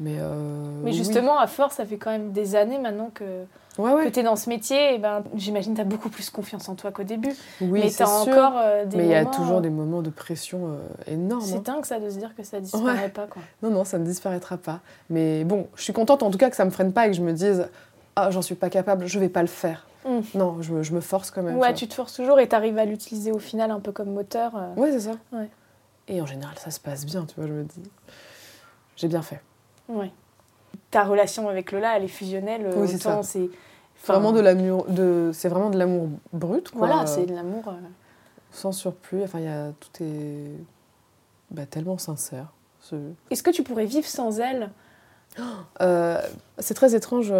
Mais, 0.00 0.16
euh, 0.18 0.80
Mais 0.82 0.90
oui. 0.90 0.96
justement, 0.96 1.38
à 1.38 1.46
force, 1.46 1.74
ça 1.76 1.84
fait 1.84 1.98
quand 1.98 2.10
même 2.10 2.32
des 2.32 2.56
années 2.56 2.78
maintenant 2.78 3.10
que, 3.12 3.44
ouais, 3.78 3.92
ouais. 3.92 4.04
que 4.04 4.08
tu 4.08 4.20
es 4.20 4.22
dans 4.22 4.34
ce 4.36 4.48
métier. 4.48 4.94
Et 4.94 4.98
ben, 4.98 5.22
j'imagine 5.34 5.72
que 5.72 5.76
tu 5.76 5.82
as 5.82 5.84
beaucoup 5.84 6.08
plus 6.08 6.30
confiance 6.30 6.68
en 6.70 6.74
toi 6.74 6.90
qu'au 6.90 7.02
début. 7.02 7.34
oui, 7.60 7.80
mais 7.82 7.90
c'est 7.90 7.98
tu 7.98 8.02
as 8.10 8.22
sûr. 8.24 8.32
encore 8.32 8.54
euh, 8.56 8.86
des 8.86 8.96
mais 8.96 9.04
il 9.04 9.10
y 9.10 9.14
a 9.14 9.26
toujours 9.26 9.58
euh, 9.58 9.60
des 9.60 9.68
moments 9.70 10.00
de 10.00 10.08
pression 10.10 10.78
énormes. 11.06 11.42
C'est 11.42 11.56
hein. 11.56 11.62
dingue 11.64 11.84
ça 11.84 12.00
de 12.00 12.08
se 12.08 12.16
dire 12.16 12.34
que 12.34 12.42
ça 12.42 12.60
disparaît 12.60 12.84
Ouais. 13.02 13.08
pas. 13.10 13.26
Quoi. 13.26 13.42
Non, 13.62 13.70
non, 13.70 13.84
ça 13.84 13.98
ne 13.98 14.04
disparaîtra 14.06 14.56
pas. 14.56 14.80
Mais 15.10 15.44
bon, 15.44 15.66
je 15.76 15.82
suis 15.82 15.92
contente 15.92 16.22
en 16.22 16.30
tout 16.30 16.38
cas 16.38 16.48
que 16.48 16.56
ça 16.56 16.64
me 16.64 16.70
freine 16.70 16.92
pas 16.94 17.06
et 17.06 17.10
que 17.10 17.16
je 17.16 17.22
me 17.22 17.32
dise, 17.34 17.68
ah, 18.16 18.30
j'en 18.30 18.42
suis 18.42 18.54
pas 18.54 18.70
capable, 18.70 19.06
je 19.06 19.18
vais 19.18 19.28
pas 19.28 19.42
le 19.42 19.48
faire. 19.48 19.86
Mm. 20.06 20.20
Non, 20.34 20.62
je, 20.62 20.72
me- 20.72 20.82
je 20.82 20.94
me 20.94 21.00
force 21.02 21.30
quand 21.30 21.42
même. 21.42 21.58
Ouais, 21.58 21.74
tu 21.74 21.86
te 21.86 21.92
forces 21.92 22.14
toujours 22.14 22.40
et 22.40 22.48
tu 22.48 22.56
arrives 22.56 22.78
à 22.78 22.86
l'utiliser 22.86 23.32
au 23.32 23.38
final 23.38 23.70
un 23.70 23.80
peu 23.80 23.92
comme 23.92 24.10
moteur. 24.14 24.52
Ouais, 24.78 24.92
c'est 24.92 25.00
ça. 25.00 25.12
Et 26.08 26.22
en 26.22 26.26
général, 26.26 26.54
ça 26.58 26.70
se 26.70 26.80
passe 26.80 27.04
bien, 27.04 27.26
tu 27.26 27.34
vois, 27.36 27.46
je 27.46 27.52
me 27.52 27.64
dis. 27.64 27.82
J'ai 28.96 29.08
bien 29.08 29.22
fait. 29.22 29.40
Ouais. 29.90 30.10
Ta 30.90 31.04
relation 31.04 31.48
avec 31.48 31.72
Lola, 31.72 31.96
elle 31.96 32.04
est 32.04 32.08
fusionnelle. 32.08 32.66
euh, 32.66 32.72
Oui, 32.76 32.88
c'est 32.88 32.98
ça. 32.98 33.10
vraiment 34.06 34.32
de 34.32 34.40
l'amour, 34.40 34.86
de, 34.88 35.30
c'est 35.34 35.48
vraiment 35.48 35.70
de 35.70 35.78
l'amour 35.78 36.08
brut, 36.32 36.70
quoi. 36.70 36.86
Voilà, 36.86 37.06
c'est 37.06 37.26
de 37.26 37.34
l'amour. 37.34 37.68
euh. 37.68 37.72
sans 38.52 38.72
surplus. 38.72 39.22
Enfin, 39.22 39.38
il 39.38 39.44
y 39.44 39.48
a 39.48 39.70
tout 39.78 40.02
est 40.02 40.50
bah, 41.50 41.66
tellement 41.66 41.98
sincère. 41.98 42.46
Ce- 42.80 42.96
Est-ce 43.30 43.42
que 43.42 43.50
tu 43.50 43.62
pourrais 43.62 43.84
vivre 43.86 44.06
sans 44.06 44.40
elle? 44.40 44.70
Euh, 45.80 46.20
c'est 46.58 46.74
très 46.74 46.94
étrange, 46.96 47.32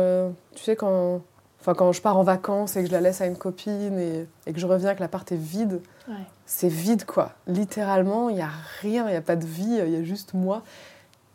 tu 0.55 0.63
sais 0.63 0.77
quand, 0.77 1.21
enfin 1.61 1.75
quand 1.75 1.91
je 1.93 2.01
pars 2.01 2.17
en 2.17 2.23
vacances 2.23 2.77
et 2.77 2.83
que 2.83 2.87
je 2.87 2.93
la 2.93 3.01
laisse 3.01 3.21
à 3.21 3.27
une 3.27 3.37
copine 3.37 3.99
et, 3.99 4.27
et 4.47 4.53
que 4.53 4.61
je 4.61 4.67
reviens 4.67 4.95
que 4.95 5.01
l'appart 5.01 5.31
est 5.33 5.37
vide. 5.37 5.81
Ouais. 6.09 6.15
C'est 6.47 6.69
vide 6.69 7.05
quoi. 7.05 7.33
Littéralement, 7.49 8.29
il 8.31 8.37
y 8.37 8.43
a 8.43 8.49
rien, 8.81 9.09
il 9.09 9.13
y 9.13 9.17
a 9.17 9.21
pas 9.21 9.35
de 9.37 9.45
vie, 9.45 9.81
il 9.85 9.91
y 9.91 9.97
a 9.97 10.03
juste 10.05 10.35
moi. 10.35 10.63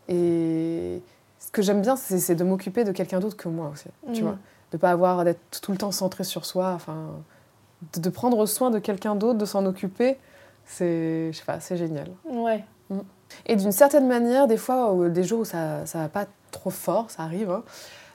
Et 0.07 1.01
ce 1.39 1.51
que 1.51 1.61
j'aime 1.61 1.81
bien, 1.81 1.95
c'est 1.95 2.35
de 2.35 2.43
m'occuper 2.43 2.83
de 2.83 2.91
quelqu'un 2.91 3.19
d'autre 3.19 3.37
que 3.37 3.47
moi 3.49 3.69
aussi. 3.73 3.87
Tu 4.13 4.21
Mm. 4.21 4.25
vois, 4.25 4.37
de 4.71 4.77
pas 4.77 4.91
avoir 4.91 5.23
d'être 5.23 5.61
tout 5.61 5.71
le 5.71 5.77
temps 5.77 5.91
centré 5.91 6.23
sur 6.23 6.45
soi. 6.45 6.71
Enfin, 6.73 7.11
de, 7.95 7.99
de 8.01 8.09
prendre 8.09 8.45
soin 8.45 8.71
de 8.71 8.79
quelqu'un 8.79 9.15
d'autre, 9.15 9.37
de 9.39 9.45
s'en 9.45 9.65
occuper, 9.65 10.17
c'est, 10.65 11.31
je 11.31 11.37
sais 11.37 11.45
pas, 11.45 11.59
c'est 11.59 11.77
génial. 11.77 12.07
Ouais. 12.25 12.63
Et 13.47 13.55
d'une 13.55 13.71
certaine 13.71 14.07
manière, 14.07 14.47
des 14.47 14.57
fois, 14.57 14.93
des 15.09 15.23
jours 15.23 15.41
où 15.41 15.45
ça, 15.45 15.85
ça 15.85 15.99
va 15.99 16.09
pas 16.09 16.25
trop 16.51 16.69
fort, 16.69 17.09
ça 17.11 17.23
arrive, 17.23 17.49
hein, 17.51 17.63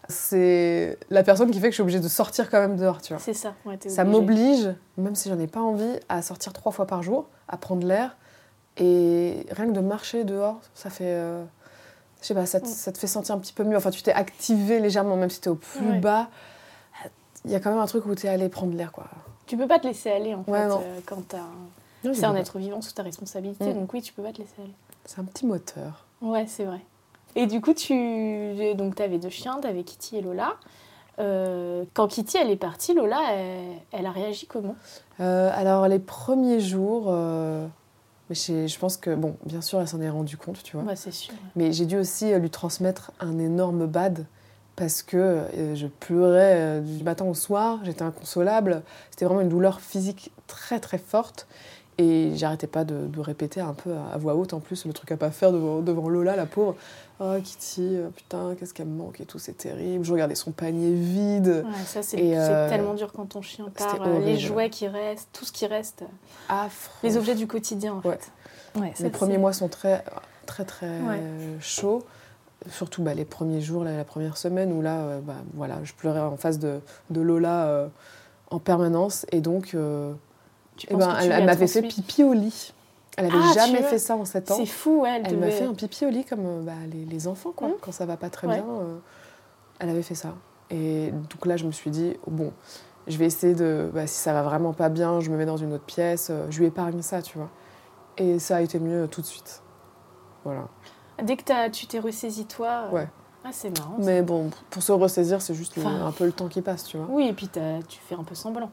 c'est 0.09 0.99
la 1.11 1.23
personne 1.23 1.51
qui 1.51 1.59
fait 1.61 1.67
que 1.67 1.73
je 1.73 1.75
suis 1.77 1.83
obligée 1.83 2.01
de 2.01 2.09
sortir 2.09 2.51
quand 2.51 2.61
même 2.61 2.77
dehors, 2.77 3.01
tu 3.03 3.13
vois. 3.13 3.23
C'est 3.23 3.35
ça. 3.35 3.55
Ouais, 3.65 3.79
Ça 3.89 4.05
m'oblige, 4.05 4.73
même 4.97 5.15
si 5.15 5.29
j'en 5.29 5.39
ai 5.39 5.47
pas 5.47 5.61
envie, 5.61 5.99
à 6.09 6.23
sortir 6.23 6.53
trois 6.53 6.73
fois 6.73 6.87
par 6.87 7.03
jour, 7.03 7.29
à 7.49 7.57
prendre 7.57 7.87
l'air. 7.87 8.17
Et 8.77 9.47
rien 9.51 9.67
que 9.67 9.73
de 9.73 9.81
marcher 9.81 10.25
dehors, 10.25 10.61
ça 10.75 10.91
fait. 10.91 11.05
euh, 11.07 11.45
je 12.21 12.27
sais 12.27 12.35
pas, 12.35 12.47
ça 12.47 12.61
te, 12.61 12.67
Mm. 12.67 12.69
ça 12.69 12.93
te 12.93 12.99
fait 12.99 13.07
sentir 13.07 13.35
un 13.35 13.39
petit 13.39 13.53
peu 13.53 13.65
mieux. 13.65 13.77
Enfin, 13.77 13.91
tu 13.91 14.03
t'es 14.03 14.13
activé 14.13 14.81
légèrement, 14.81 15.17
même 15.17 15.31
si 15.31 15.41
t'es 15.41 15.49
au 15.51 15.55
plus 15.55 15.91
Ouais. 15.93 15.99
bas. 15.99 16.29
Il 17.45 17.51
y 17.51 17.55
a 17.55 17.61
quand 17.61 17.71
même 17.71 17.79
un 17.81 17.87
truc 17.87 18.05
où 18.07 18.15
t'es 18.15 18.29
allé 18.29 18.49
prendre 18.49 18.75
l'air, 18.77 18.93
quoi. 18.93 19.05
Tu 19.47 19.57
peux 19.57 19.67
pas 19.67 19.79
te 19.79 19.87
laisser 19.87 20.11
aller 20.11 20.35
en 20.35 20.45
fait 20.45 20.53
euh, 20.53 21.01
quand 21.07 21.27
t'as. 21.29 21.39
un- 21.39 22.13
C'est 22.15 22.25
un 22.25 22.35
être 22.37 22.59
vivant 22.59 22.81
sous 22.83 22.93
ta 22.93 23.03
responsabilité, 23.03 23.73
Mm. 23.73 23.75
donc 23.75 23.93
oui, 23.93 24.01
tu 24.03 24.13
peux 24.13 24.23
pas 24.23 24.33
te 24.33 24.39
laisser 24.39 24.53
aller. 24.59 24.73
C'est 25.07 25.21
un 25.21 25.25
petit 25.25 25.45
moteur. 25.47 26.05
Ouais, 26.23 26.47
c'est 26.47 26.65
vrai. 26.65 26.81
Et 27.37 27.47
du 27.47 27.61
coup, 27.61 27.75
tu 27.75 28.75
donc 28.75 29.01
avais 29.01 29.19
deux 29.19 29.29
chiens, 29.31 29.59
tu 29.63 29.67
avais 29.69 29.83
Kitty 29.83 30.17
et 30.19 30.21
Lola. 30.23 30.55
Euh, 31.19 31.85
quand 31.95 32.09
Kitty 32.09 32.39
elle 32.39 32.51
est 32.51 32.57
partie, 32.57 32.95
Lola, 32.95 33.21
elle, 33.35 33.77
elle 33.93 34.07
a 34.07 34.11
réagi 34.11 34.47
comment? 34.47 34.75
Euh, 35.21 35.51
alors, 35.55 35.87
les 35.89 35.99
premiers 35.99 36.61
jours, 36.61 37.05
euh, 37.09 37.67
mais 38.31 38.69
je 38.69 38.79
pense 38.79 38.97
que, 38.97 39.13
bon, 39.13 39.37
bien 39.45 39.61
sûr, 39.61 39.81
elle 39.81 39.89
s'en 39.89 40.01
est 40.01 40.09
rendue 40.09 40.37
compte, 40.37 40.63
tu 40.63 40.77
vois. 40.77 40.95
C'est 40.95 41.11
sûr. 41.11 41.35
Mais 41.57 41.73
j'ai 41.73 41.85
dû 41.85 41.99
aussi 41.99 42.33
euh, 42.33 42.39
lui 42.39 42.49
transmettre 42.49 43.11
un 43.19 43.41
énorme 43.41 43.87
bad 43.87 44.25
parce 44.77 45.03
que 45.03 45.17
euh, 45.17 45.75
je 45.75 45.89
pleurais 45.89 46.55
euh, 46.57 46.81
du 46.81 47.03
matin 47.03 47.25
au 47.25 47.35
soir, 47.35 47.81
j'étais 47.83 48.03
inconsolable. 48.03 48.83
C'était 49.11 49.25
vraiment 49.25 49.41
une 49.41 49.49
douleur 49.49 49.81
physique 49.81 50.31
très 50.47 50.79
très 50.79 50.99
forte. 50.99 51.49
Et 52.03 52.33
j'arrêtais 52.35 52.67
pas 52.67 52.85
de, 52.85 53.07
de 53.07 53.21
répéter 53.21 53.61
un 53.61 53.75
peu 53.75 53.93
à, 53.93 54.15
à 54.15 54.17
voix 54.17 54.35
haute 54.35 54.55
en 54.55 54.61
plus 54.61 54.87
le 54.87 54.93
truc 54.95 55.13
à 55.13 55.19
pas 55.19 55.31
faire 55.31 55.53
devant, 55.53 55.81
devant 55.81 56.09
Lola, 56.09 56.35
la 56.35 56.47
pauvre. 56.47 56.75
Oh 57.21 57.35
Kitty, 57.45 57.97
euh, 57.97 58.09
putain, 58.09 58.55
qu'est-ce 58.59 58.73
qu'elle 58.73 58.87
me 58.87 58.97
manque 58.97 59.21
et 59.21 59.27
tout, 59.27 59.39
c'est 59.39 59.53
terrible. 59.53 60.03
Je 60.05 60.13
regardais 60.13 60.35
son 60.35 60.53
panier 60.53 60.95
vide. 60.95 61.65
Ouais, 61.67 61.85
ça, 61.85 62.03
c'est 62.03 62.39
euh, 62.39 62.71
tellement 62.71 62.95
dur 62.95 63.13
quand 63.13 63.27
ton 63.27 63.43
chien 63.43 63.67
part. 63.77 64.01
euh, 64.01 64.07
Les 64.07 64.23
horrible. 64.23 64.39
jouets 64.39 64.71
qui 64.71 64.89
restent, 64.89 65.29
tout 65.35 65.45
ce 65.45 65.53
qui 65.53 65.67
reste. 65.67 66.03
Affreux. 66.49 66.95
Les 67.03 67.19
objets 67.19 67.35
du 67.35 67.47
quotidien, 67.47 67.95
en 68.03 68.09
Ouais. 68.09 68.17
fait. 68.75 68.81
Ouais, 68.81 68.93
ça, 68.95 69.05
Les 69.05 69.11
premiers 69.11 69.37
mois 69.37 69.53
sont 69.53 69.69
très, 69.69 70.03
très, 70.47 70.65
très 70.65 70.89
chauds. 71.61 72.03
Surtout 72.71 73.03
bah, 73.03 73.13
les 73.15 73.25
premiers 73.27 73.61
jours, 73.61 73.85
la, 73.85 73.97
la 73.97 74.05
première 74.05 74.37
semaine, 74.39 74.73
où 74.73 74.81
là, 74.81 75.01
euh, 75.01 75.21
bah, 75.21 75.35
voilà, 75.55 75.79
je 75.83 75.93
pleurais 75.93 76.21
en 76.21 76.37
face 76.39 76.59
de, 76.59 76.81
de 77.11 77.21
Lola 77.21 77.67
euh, 77.67 77.89
en 78.51 78.59
permanence. 78.59 79.27
Et 79.33 79.41
donc, 79.41 79.73
euh, 79.75 80.13
Tu 80.81 80.87
eh 80.89 80.95
penses 80.95 81.05
ben, 81.07 81.15
que 81.19 81.25
elle, 81.31 81.45
m'avait 81.45 81.67
fait 81.67 81.83
pipi 81.83 82.25
au 82.25 82.33
lit. 82.33 82.73
Elle 83.19 83.27
avait 83.27 83.35
Ah, 83.39 83.53
jamais 83.55 83.83
fait 83.83 83.99
ça 83.99 84.17
en 84.17 84.25
7 84.25 84.51
ans. 84.51 84.57
C'est 84.57 84.65
fou. 84.65 85.05
Elle, 85.07 85.25
Elle 85.27 85.37
m'a 85.39 85.51
fait 85.51 85.67
un 85.67 85.75
pipi 85.75 86.07
au 86.07 86.09
lit 86.09 86.25
comme 86.25 86.47
euh, 86.47 86.63
bah, 86.63 86.73
les, 86.91 87.05
les 87.05 87.29
enfants, 87.29 87.53
quoi. 87.55 87.69
Mhm. 87.69 87.75
Quand 87.83 87.93
ça 87.93 88.07
va 88.07 88.17
pas 88.17 88.31
très 88.31 88.47
Ouais. 88.47 88.55
bien, 88.55 88.65
euh, 88.65 88.97
elle 89.79 89.91
avait 89.91 90.03
fait 90.03 90.15
ça. 90.15 90.35
Et 90.71 91.11
donc 91.11 91.45
là, 91.45 91.59
je 91.59 91.67
me 91.67 91.73
suis 91.73 91.91
dit, 91.91 92.17
bon, 92.27 92.53
je 93.07 93.19
vais 93.19 93.27
essayer 93.27 93.55
de. 93.55 93.91
bah, 93.93 94.07
si 94.07 94.15
ça 94.17 94.33
va 94.33 94.43
vraiment 94.43 94.73
pas 94.73 94.89
bien, 94.89 95.21
je 95.21 95.29
me 95.31 95.37
mets 95.37 95.45
dans 95.45 95.59
une 95.59 95.75
autre 95.75 95.85
pièce. 95.85 96.29
euh, 96.31 96.47
je 96.49 96.59
lui 96.61 96.67
épargne 96.67 97.03
ça, 97.03 97.21
tu 97.21 97.37
vois. 97.37 97.51
Et 98.17 98.39
ça 98.39 98.57
a 98.57 98.61
été 98.63 98.79
mieux 98.81 99.07
tout 99.07 99.21
de 99.21 99.27
suite. 99.27 99.63
Voilà. 100.45 100.69
Dès 101.23 101.37
que 101.37 101.69
tu 101.69 101.87
t'es 101.89 101.99
ressaisi, 101.99 102.47
toi. 102.47 102.89
Ouais. 102.91 103.07
Ah, 103.45 103.51
c'est 103.53 103.77
marrant. 103.79 103.97
ça. 103.99 104.05
Mais 104.07 104.23
bon, 104.23 104.51
pour 104.71 104.83
se 104.83 104.93
ressaisir, 104.93 105.43
c'est 105.43 105.55
juste 105.55 105.75
Enfin. 105.77 106.07
un 106.07 106.13
peu 106.13 106.25
le 106.25 106.33
temps 106.33 106.49
qui 106.49 106.63
passe, 106.63 106.85
tu 106.85 106.97
vois. 106.97 107.07
Oui, 107.11 107.27
et 107.29 107.33
puis 107.35 107.49
tu 107.49 107.99
fais 108.09 108.15
un 108.15 108.25
peu 108.25 108.35
semblant. 108.35 108.71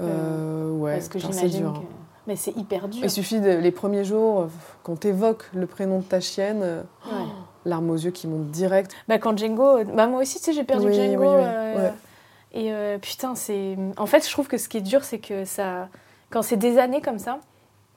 Euh, 0.00 0.70
ouais, 0.72 0.94
parce 0.94 1.08
que 1.08 1.18
putain, 1.18 1.32
c'est 1.32 1.48
dur. 1.48 1.72
que. 1.72 1.78
hein. 1.78 1.82
Mais 2.26 2.36
c'est 2.36 2.54
hyper 2.56 2.88
dur. 2.88 3.00
Il 3.02 3.10
suffit 3.10 3.40
de, 3.40 3.50
les 3.50 3.70
premiers 3.70 4.04
jours, 4.04 4.40
euh, 4.42 4.46
quand 4.82 4.96
t'évoques 5.00 5.48
le 5.54 5.66
prénom 5.66 5.98
de 5.98 6.04
ta 6.04 6.20
chienne, 6.20 6.60
euh, 6.62 6.82
Ouais. 7.06 7.24
larmes 7.64 7.90
aux 7.90 7.96
yeux 7.96 8.10
qui 8.10 8.26
montent 8.26 8.50
direct. 8.50 8.92
Bah, 9.08 9.18
quand 9.18 9.36
Django. 9.36 9.82
Bah, 9.84 10.06
moi 10.06 10.20
aussi, 10.20 10.38
tu 10.38 10.44
sais, 10.44 10.52
j'ai 10.52 10.64
perdu 10.64 10.86
Oui, 10.88 10.94
Django. 10.94 11.22
oui, 11.22 11.26
oui. 11.28 11.34
euh, 11.36 11.76
Ouais. 11.88 11.92
Et 12.52 12.72
euh, 12.72 12.98
putain, 12.98 13.34
c'est. 13.34 13.76
En 13.96 14.06
fait, 14.06 14.26
je 14.26 14.30
trouve 14.32 14.46
que 14.48 14.58
ce 14.58 14.68
qui 14.68 14.76
est 14.78 14.82
dur, 14.82 15.04
c'est 15.04 15.18
que 15.18 15.44
ça. 15.44 15.88
Quand 16.30 16.42
c'est 16.42 16.56
des 16.56 16.78
années 16.78 17.00
comme 17.00 17.18
ça, 17.18 17.38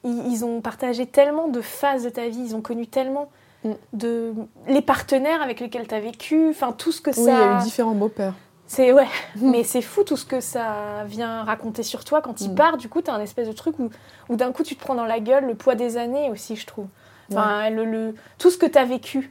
ils, 0.04 0.26
ils 0.32 0.44
ont 0.44 0.60
partagé 0.62 1.04
tellement 1.06 1.48
de 1.48 1.60
phases 1.60 2.04
de 2.04 2.08
ta 2.08 2.26
vie, 2.28 2.40
ils 2.46 2.56
ont 2.56 2.62
connu 2.62 2.86
tellement 2.86 3.28
Mm. 3.64 3.70
de. 3.92 4.32
Les 4.66 4.82
partenaires 4.82 5.40
avec 5.40 5.60
lesquels 5.60 5.86
tu 5.86 5.94
as 5.94 6.00
vécu, 6.00 6.48
enfin, 6.50 6.72
tout 6.72 6.90
ce 6.90 7.00
que 7.00 7.10
Oui, 7.10 7.16
il 7.18 7.26
y 7.26 7.30
a 7.30 7.58
ça. 7.58 7.60
eu 7.60 7.62
différents 7.64 7.94
beaux-pères. 7.94 8.34
C'est 8.74 8.90
ouais, 8.90 9.06
mais 9.36 9.64
c'est 9.64 9.82
fou 9.82 10.02
tout 10.02 10.16
ce 10.16 10.24
que 10.24 10.40
ça 10.40 11.04
vient 11.04 11.44
raconter 11.44 11.82
sur 11.82 12.06
toi 12.06 12.22
quand 12.22 12.40
il 12.40 12.52
Mm. 12.52 12.54
part. 12.54 12.76
Du 12.78 12.88
coup, 12.88 13.02
t'as 13.02 13.12
un 13.12 13.20
espèce 13.20 13.46
de 13.46 13.52
truc 13.52 13.78
où, 13.78 13.90
où 14.30 14.36
d'un 14.36 14.50
coup 14.50 14.62
tu 14.62 14.76
te 14.76 14.80
prends 14.80 14.94
dans 14.94 15.04
la 15.04 15.20
gueule 15.20 15.44
le 15.44 15.54
poids 15.54 15.74
des 15.74 15.98
années 15.98 16.30
aussi, 16.30 16.56
je 16.56 16.64
trouve. 16.66 16.86
Enfin, 17.30 17.68
le, 17.68 17.84
le- 17.84 18.14
tout 18.38 18.50
ce 18.50 18.56
que 18.56 18.64
t'as 18.64 18.86
vécu. 18.86 19.30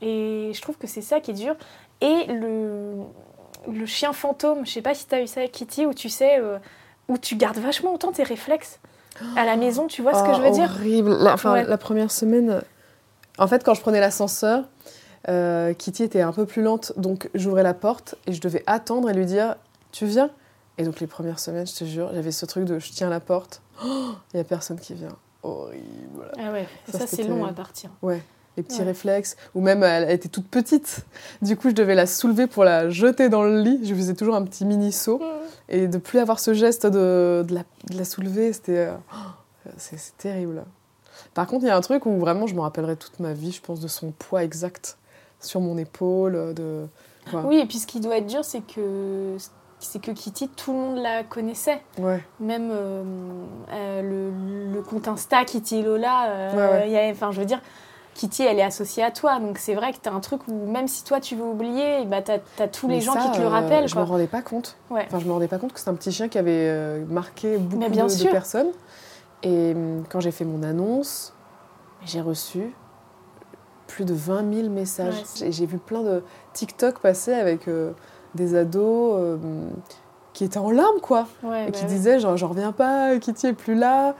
Et 0.00 0.52
je 0.54 0.62
trouve 0.62 0.78
que 0.78 0.86
c'est 0.86 1.02
ça 1.02 1.20
qui 1.20 1.32
est 1.32 1.34
dur. 1.34 1.56
Et 2.00 2.24
le, 2.28 2.94
le 3.70 3.84
chien 3.84 4.14
fantôme, 4.14 4.64
je 4.64 4.70
sais 4.72 4.80
pas 4.80 4.94
si 4.94 5.04
t'as 5.06 5.20
eu 5.20 5.26
ça 5.26 5.40
avec 5.40 5.52
Kitty, 5.52 5.84
où 5.84 5.92
tu 5.92 6.08
sais, 6.08 6.38
euh, 6.40 6.56
où 7.08 7.18
tu 7.18 7.36
gardes 7.36 7.58
vachement 7.58 7.92
autant 7.92 8.12
tes 8.12 8.22
réflexes 8.22 8.80
à 9.36 9.44
la 9.44 9.56
maison. 9.56 9.88
Tu 9.88 10.00
vois 10.00 10.14
ce 10.14 10.22
que 10.22 10.30
Oh, 10.30 10.36
je 10.38 10.40
veux 10.40 10.50
dire? 10.52 10.70
horrible. 10.74 11.18
La, 11.20 11.34
enfin, 11.34 11.52
Ouais. 11.52 11.64
la 11.64 11.76
première 11.76 12.10
semaine, 12.10 12.62
en 13.36 13.46
fait, 13.46 13.62
quand 13.62 13.74
je 13.74 13.82
prenais 13.82 14.00
l'ascenseur, 14.00 14.64
euh, 15.28 15.74
Kitty 15.74 16.02
était 16.04 16.22
un 16.22 16.32
peu 16.32 16.46
plus 16.46 16.62
lente, 16.62 16.92
donc 16.96 17.28
j'ouvrais 17.34 17.62
la 17.62 17.74
porte 17.74 18.14
et 18.26 18.32
je 18.32 18.40
devais 18.40 18.62
attendre 18.66 19.10
et 19.10 19.12
lui 19.14 19.26
dire 19.26 19.56
Tu 19.92 20.06
viens? 20.06 20.30
Et 20.78 20.84
donc, 20.84 21.00
les 21.00 21.06
premières 21.06 21.38
semaines, 21.38 21.66
je 21.66 21.74
te 21.74 21.84
jure, 21.84 22.10
j'avais 22.14 22.32
ce 22.32 22.46
truc 22.46 22.64
de 22.64 22.78
je 22.78 22.90
tiens 22.92 23.10
la 23.10 23.20
porte, 23.20 23.60
il 23.84 24.14
n'y 24.34 24.40
a 24.40 24.44
personne 24.44 24.78
qui 24.80 24.94
vient. 24.94 25.14
Horrible. 25.42 26.30
Ah 26.38 26.52
ouais, 26.52 26.66
Ça, 26.90 27.06
c'est 27.06 27.24
long 27.24 27.44
à 27.44 27.52
partir. 27.52 27.90
Les 28.56 28.62
petits 28.64 28.80
Ouais. 28.80 28.86
réflexes, 28.86 29.36
ou 29.54 29.60
même 29.60 29.82
elle 29.82 30.10
était 30.10 30.28
toute 30.28 30.48
petite. 30.48 31.04
Du 31.40 31.56
coup, 31.56 31.70
je 31.70 31.74
devais 31.74 31.94
la 31.94 32.06
soulever 32.06 32.46
pour 32.46 32.64
la 32.64 32.90
jeter 32.90 33.28
dans 33.28 33.42
le 33.42 33.60
lit. 33.60 33.80
Je 33.84 33.94
faisais 33.94 34.14
toujours 34.14 34.34
un 34.34 34.42
petit 34.44 34.64
mini 34.64 34.90
saut. 34.92 35.22
Et 35.68 35.86
de 35.86 35.98
plus 35.98 36.18
avoir 36.18 36.40
ce 36.40 36.52
geste 36.52 36.84
de, 36.86 37.44
de, 37.48 37.54
la, 37.54 37.62
de 37.88 37.96
la 37.96 38.04
soulever, 38.04 38.52
c'était. 38.52 38.88
euh, 38.88 38.94
oh, 39.14 39.16
c'est 39.76 39.98
c'est 39.98 40.16
terrible. 40.18 40.64
Par 41.32 41.46
contre, 41.46 41.64
il 41.64 41.68
y 41.68 41.70
a 41.70 41.76
un 41.76 41.80
truc 41.80 42.06
où 42.06 42.18
vraiment 42.18 42.46
je 42.46 42.54
me 42.54 42.60
rappellerai 42.60 42.96
toute 42.96 43.20
ma 43.20 43.32
vie, 43.34 43.52
je 43.52 43.60
pense, 43.62 43.80
de 43.80 43.88
son 43.88 44.10
poids 44.10 44.42
exact 44.42 44.96
sur 45.40 45.60
mon 45.60 45.76
épaule. 45.78 46.54
De... 46.54 46.86
quoi. 47.30 47.42
Oui, 47.46 47.58
et 47.58 47.66
puis 47.66 47.78
ce 47.78 47.86
qui 47.86 48.00
doit 48.00 48.16
être 48.18 48.26
dur, 48.26 48.44
c'est 48.44 48.60
que 48.60 49.36
c'est 49.78 50.00
que 50.00 50.10
Kitty, 50.10 50.48
tout 50.48 50.72
le 50.72 50.78
monde 50.78 50.98
la 50.98 51.22
connaissait. 51.24 51.80
Ouais. 51.98 52.22
Même 52.38 52.70
euh, 52.70 53.02
euh, 53.72 54.02
le, 54.02 54.72
le 54.74 54.82
compte 54.82 55.08
Insta 55.08 55.44
Kitty 55.44 55.76
et 55.78 55.82
Lola, 55.82 56.26
euh, 56.28 56.84
Ouais, 56.84 56.92
ouais. 56.92 57.08
enfin, 57.12 57.30
je 57.32 57.40
veux 57.40 57.46
dire, 57.46 57.60
Kitty, 58.12 58.42
elle 58.42 58.58
est 58.58 58.62
associée 58.62 59.02
à 59.02 59.10
toi. 59.10 59.38
Donc 59.40 59.56
c'est 59.56 59.74
vrai 59.74 59.92
que 59.92 59.98
tu 60.02 60.08
as 60.08 60.12
un 60.12 60.20
truc 60.20 60.42
où 60.48 60.66
même 60.66 60.86
si 60.86 61.02
toi 61.04 61.18
tu 61.20 61.34
veux 61.34 61.44
oublier, 61.46 62.04
bah, 62.04 62.20
tu 62.20 62.32
as, 62.62 62.68
tous 62.68 62.88
les 62.88 62.96
Mais 62.96 63.00
gens 63.00 63.14
ça, 63.14 63.20
qui 63.20 63.30
te 63.32 63.38
le 63.38 63.46
euh, 63.46 63.48
rappellent. 63.48 63.88
je 63.88 63.94
quoi. 63.94 64.02
me 64.02 64.08
rendais 64.08 64.26
pas 64.26 64.42
compte. 64.42 64.76
Ouais. 64.90 65.04
Enfin, 65.06 65.18
je 65.18 65.24
me 65.24 65.32
rendais 65.32 65.48
pas 65.48 65.56
compte 65.56 65.72
que 65.72 65.80
c'est 65.80 65.88
un 65.88 65.94
petit 65.94 66.12
chien 66.12 66.28
qui 66.28 66.36
avait 66.36 66.50
euh, 66.68 67.02
marqué 67.08 67.56
beaucoup 67.56 67.88
bien 67.88 68.06
de, 68.06 68.12
de 68.24 68.28
personnes. 68.28 68.68
Et 69.42 69.72
hum, 69.74 70.04
quand 70.10 70.20
j'ai 70.20 70.32
fait 70.32 70.44
mon 70.44 70.62
annonce, 70.62 71.32
j'ai 72.04 72.20
reçu 72.20 72.74
plus 73.90 74.04
de 74.04 74.14
20 74.14 74.54
000 74.54 74.68
messages. 74.68 75.14
Ouais, 75.40 75.50
J'ai- 75.50 75.66
vu 75.66 75.78
plein 75.78 76.02
de 76.02 76.22
TikTok 76.52 77.00
passer 77.00 77.32
avec 77.34 77.68
euh, 77.68 77.92
des 78.34 78.54
ados 78.54 79.14
euh, 79.18 79.36
qui 80.32 80.44
étaient 80.44 80.58
en 80.58 80.70
larmes, 80.70 81.00
quoi. 81.02 81.26
Ouais, 81.42 81.64
et 81.64 81.66
bah 81.66 81.72
qui 81.72 81.82
ouais. 81.82 81.88
disaient 81.88 82.20
genre, 82.20 82.36
j'en 82.36 82.48
reviens 82.48 82.72
pas, 82.72 83.18
Kitty 83.18 83.48
est 83.48 83.52
plus 83.52 83.74
là. 83.74 84.14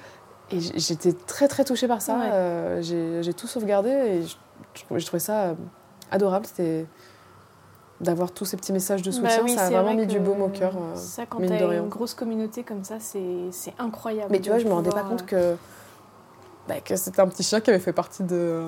Et 0.52 0.58
j'étais 0.60 1.12
très 1.12 1.46
très 1.46 1.64
touchée 1.64 1.86
par 1.86 2.02
ça. 2.02 2.20
Euh, 2.22 2.82
j'ai 3.22 3.32
tout 3.34 3.46
sauvegardé 3.46 3.90
et 3.90 4.22
je, 4.24 4.36
je 4.98 5.06
trouvais, 5.06 5.20
ça 5.20 5.54
adorable. 6.10 6.44
C'était 6.46 6.86
d'avoir 8.00 8.32
tous 8.32 8.46
ces 8.46 8.56
petits 8.56 8.72
messages 8.72 9.02
de 9.02 9.10
Bah 9.10 9.16
soutien. 9.28 9.44
oui, 9.44 9.54
ça 9.54 9.62
a 9.62 9.64
c'est 9.68 9.74
vraiment 9.74 9.92
vrai 9.94 9.96
mis 9.96 10.06
du 10.06 10.18
baume 10.18 10.40
au 10.42 10.48
cœur. 10.48 10.72
Ça, 10.94 11.26
quand 11.26 11.38
t'as 11.46 11.72
une 11.76 11.88
grosse 11.88 12.14
communauté 12.14 12.62
comme 12.64 12.82
ça, 12.82 12.96
c'est 12.98 13.74
incroyable. 13.78 14.28
Mais 14.32 14.40
tu 14.40 14.48
vois, 14.50 14.58
je 14.58 14.66
me 14.66 14.72
rendais 14.72 14.90
pas 14.90 15.02
compte 15.02 15.24
que, 15.26 15.54
bah, 16.74 16.80
que 16.84 16.94
c'était 16.96 17.20
un 17.20 17.26
petit 17.28 17.42
chien 17.42 17.60
qui 17.60 17.70
avait 17.70 17.78
fait 17.80 17.92
partie 17.92 18.22
de 18.22 18.62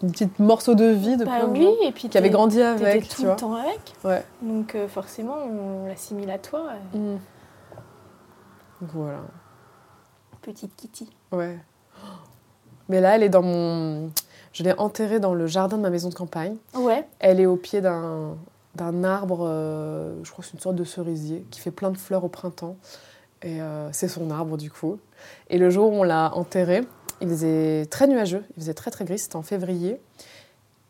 d'un 0.00 0.08
petit 0.08 0.28
morceau 0.38 0.74
de 0.74 0.86
vie 0.86 1.16
de 1.16 1.24
Bah 1.24 1.36
plein 1.38 1.48
de 1.48 1.52
oui, 1.52 1.62
gens, 1.62 1.74
et 1.88 1.92
puis 1.92 2.08
qui 2.08 2.18
avait 2.18 2.30
grandi 2.30 2.60
avec, 2.60 3.08
tout 3.08 3.16
tu 3.16 3.22
le 3.22 3.28
vois. 3.28 3.36
temps 3.36 3.54
avec. 3.54 3.80
Ouais. 4.04 4.24
Donc 4.42 4.74
euh, 4.74 4.88
forcément, 4.88 5.36
on 5.36 5.86
l'assimile 5.86 6.30
à 6.30 6.38
toi, 6.38 6.64
euh, 6.94 6.98
Mm. 6.98 7.18
Voilà. 8.80 9.18
petite 10.42 10.74
Kitty. 10.76 11.10
Ouais. 11.32 11.58
Mais 12.88 13.00
là, 13.00 13.16
elle 13.16 13.22
est 13.22 13.28
dans 13.28 13.42
mon. 13.42 14.10
Je 14.52 14.62
l'ai 14.62 14.72
enterrée 14.78 15.20
dans 15.20 15.34
le 15.34 15.46
jardin 15.46 15.76
de 15.76 15.82
ma 15.82 15.90
maison 15.90 16.08
de 16.08 16.14
campagne. 16.14 16.56
Ouais. 16.74 17.06
Elle 17.18 17.40
est 17.40 17.46
au 17.46 17.56
pied 17.56 17.80
d'un 17.80 18.36
d'un 18.74 19.02
arbre, 19.02 19.40
euh, 19.42 20.14
je 20.22 20.30
crois 20.30 20.42
que 20.42 20.48
c'est 20.50 20.54
une 20.54 20.60
sorte 20.60 20.76
de 20.76 20.84
cerisier, 20.84 21.44
qui 21.50 21.58
fait 21.58 21.72
plein 21.72 21.90
de 21.90 21.96
fleurs 21.96 22.22
au 22.24 22.28
printemps. 22.28 22.76
Et 23.42 23.60
euh, 23.60 23.90
c'est 23.92 24.08
son 24.08 24.30
arbre 24.30 24.56
du 24.56 24.70
coup. 24.70 24.98
Et 25.50 25.58
le 25.58 25.70
jour 25.70 25.92
où 25.92 25.96
on 25.96 26.02
l'a 26.02 26.34
enterrée, 26.34 26.82
il 27.20 27.28
faisait 27.28 27.86
très 27.86 28.06
nuageux, 28.06 28.44
il 28.56 28.62
faisait 28.62 28.74
très 28.74 28.90
très 28.90 29.04
gris, 29.04 29.18
c'était 29.18 29.36
en 29.36 29.42
février. 29.42 30.00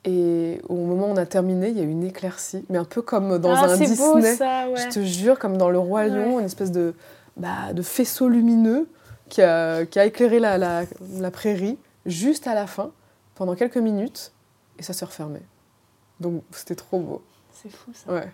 Et 0.05 0.61
au 0.69 0.75
moment 0.75 1.09
où 1.09 1.11
on 1.11 1.17
a 1.17 1.27
terminé, 1.27 1.69
il 1.69 1.77
y 1.77 1.81
a 1.81 1.85
eu 1.85 1.91
une 1.91 2.05
éclaircie, 2.05 2.65
mais 2.71 2.79
un 2.79 2.85
peu 2.85 3.03
comme 3.03 3.39
dans 3.39 3.55
ah, 3.55 3.65
un 3.65 3.77
c'est 3.77 3.97
beau 3.97 4.17
Disney. 4.17 4.37
ça, 4.37 4.69
ouais. 4.69 4.81
Je 4.81 4.89
te 4.89 5.01
jure, 5.01 5.39
comme 5.39 5.59
dans 5.59 5.69
Le 5.69 5.79
Roi 5.79 6.07
Lion, 6.07 6.39
une 6.39 6.47
espèce 6.47 6.71
de, 6.71 6.95
bah, 7.37 7.73
de 7.75 7.83
faisceau 7.83 8.29
lumineux 8.29 8.89
qui 9.29 9.43
a, 9.43 9.85
qui 9.85 9.99
a 9.99 10.07
éclairé 10.07 10.39
la, 10.39 10.57
la, 10.57 10.85
la 11.19 11.31
prairie 11.31 11.79
juste 12.07 12.47
à 12.47 12.55
la 12.55 12.67
fin, 12.67 12.93
pendant 13.35 13.55
quelques 13.55 13.77
minutes, 13.77 14.33
et 14.79 14.83
ça 14.83 14.93
s'est 14.93 15.05
refermé. 15.05 15.41
Donc 16.21 16.43
c'était 16.53 16.75
trop 16.75 17.01
beau. 17.01 17.23
C'est 17.53 17.71
fou 17.71 17.91
ça. 17.93 18.13
Ouais. 18.13 18.31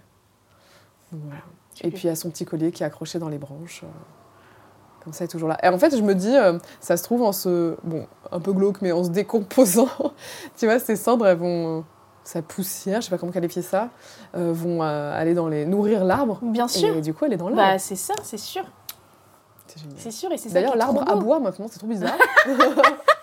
Donc, 1.11 1.23
voilà. 1.25 1.43
Et 1.83 1.91
puis 1.91 2.03
il 2.05 2.07
y 2.07 2.11
a 2.11 2.17
son 2.17 2.31
petit 2.31 2.45
collier 2.45 2.71
qui 2.73 2.83
est 2.83 2.87
accroché 2.87 3.19
dans 3.19 3.29
les 3.29 3.39
branches. 3.39 3.83
euh, 3.85 3.89
Comme 5.03 5.13
ça, 5.13 5.25
il 5.25 5.27
est 5.27 5.29
toujours 5.29 5.49
là. 5.49 5.59
Et 5.63 5.69
en 5.69 5.79
fait, 5.79 5.97
je 5.97 6.03
me 6.03 6.15
dis, 6.15 6.35
euh, 6.35 6.59
ça 6.81 6.97
se 6.97 7.03
trouve 7.03 7.23
en 7.23 7.33
se. 7.33 7.77
Bon, 7.83 8.07
un 8.33 8.41
peu 8.41 8.53
glauque, 8.53 8.81
mais 8.83 8.93
en 8.93 9.05
se 9.05 9.11
décomposant. 9.11 9.89
tu 10.57 10.67
vois, 10.67 10.79
ces 10.79 10.97
cendres, 10.97 11.27
elles 11.27 11.39
vont. 11.39 11.79
euh, 11.79 11.83
Sa 12.25 12.41
poussière, 12.41 13.01
je 13.01 13.07
sais 13.07 13.11
pas 13.11 13.19
comment 13.19 13.33
qualifier 13.33 13.61
ça, 13.63 13.91
euh, 14.35 14.51
vont 14.55 14.83
euh, 14.83 15.13
aller 15.21 15.35
dans 15.35 15.49
les. 15.49 15.67
nourrir 15.67 16.05
l'arbre. 16.05 16.39
Bien 16.43 16.69
sûr. 16.69 16.97
Et 16.97 17.01
du 17.03 17.13
coup, 17.13 17.25
elle 17.27 17.35
est 17.35 17.37
dans 17.37 17.49
l'arbre. 17.51 17.73
Bah 17.75 17.79
c'est 17.79 17.97
ça, 17.97 18.15
c'est 18.23 18.39
sûr. 18.39 18.65
c'est 19.67 19.81
génial. 19.83 19.97
C'est 19.99 20.11
sûr 20.11 20.33
et 20.33 20.39
c'est 20.39 20.49
ça. 20.49 20.55
D'ailleurs, 20.55 20.77
l'arbre 20.77 21.05
aboie 21.07 21.39
maintenant, 21.41 21.67
c'est 21.71 21.79
trop 21.79 21.87
bizarre. 21.89 22.17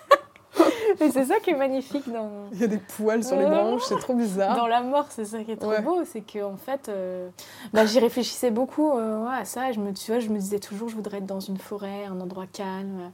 Mais 1.00 1.10
c'est 1.10 1.24
ça 1.26 1.38
qui 1.40 1.50
est 1.50 1.56
magnifique 1.56 2.10
dans. 2.12 2.30
Il 2.52 2.60
y 2.60 2.64
a 2.64 2.66
des 2.66 2.78
poils 2.78 3.22
sur 3.24 3.36
les 3.36 3.46
branches, 3.46 3.82
c'est 3.84 3.98
trop 3.98 4.14
bizarre. 4.14 4.56
Dans 4.56 4.66
la 4.66 4.82
mort, 4.82 5.06
c'est 5.10 5.24
ça 5.24 5.42
qui 5.42 5.52
est 5.52 5.56
trop 5.56 5.70
Ouais. 5.70 5.80
beau, 5.82 6.04
c'est 6.04 6.20
que 6.20 6.42
en 6.42 6.56
fait, 6.56 6.88
euh, 6.88 7.28
bah, 7.72 7.84
j'y 7.86 7.98
réfléchissais 8.00 8.50
beaucoup 8.50 8.90
euh, 8.92 9.24
ouais, 9.24 9.36
à 9.40 9.44
ça. 9.44 9.72
Je 9.72 9.80
me, 9.80 9.92
tu 9.92 10.10
vois, 10.10 10.20
je 10.20 10.28
me 10.28 10.38
disais 10.38 10.58
toujours, 10.58 10.88
je 10.88 10.94
voudrais 10.96 11.18
être 11.18 11.26
dans 11.26 11.40
une 11.40 11.58
forêt, 11.58 12.04
un 12.06 12.20
endroit 12.20 12.46
calme. 12.52 13.10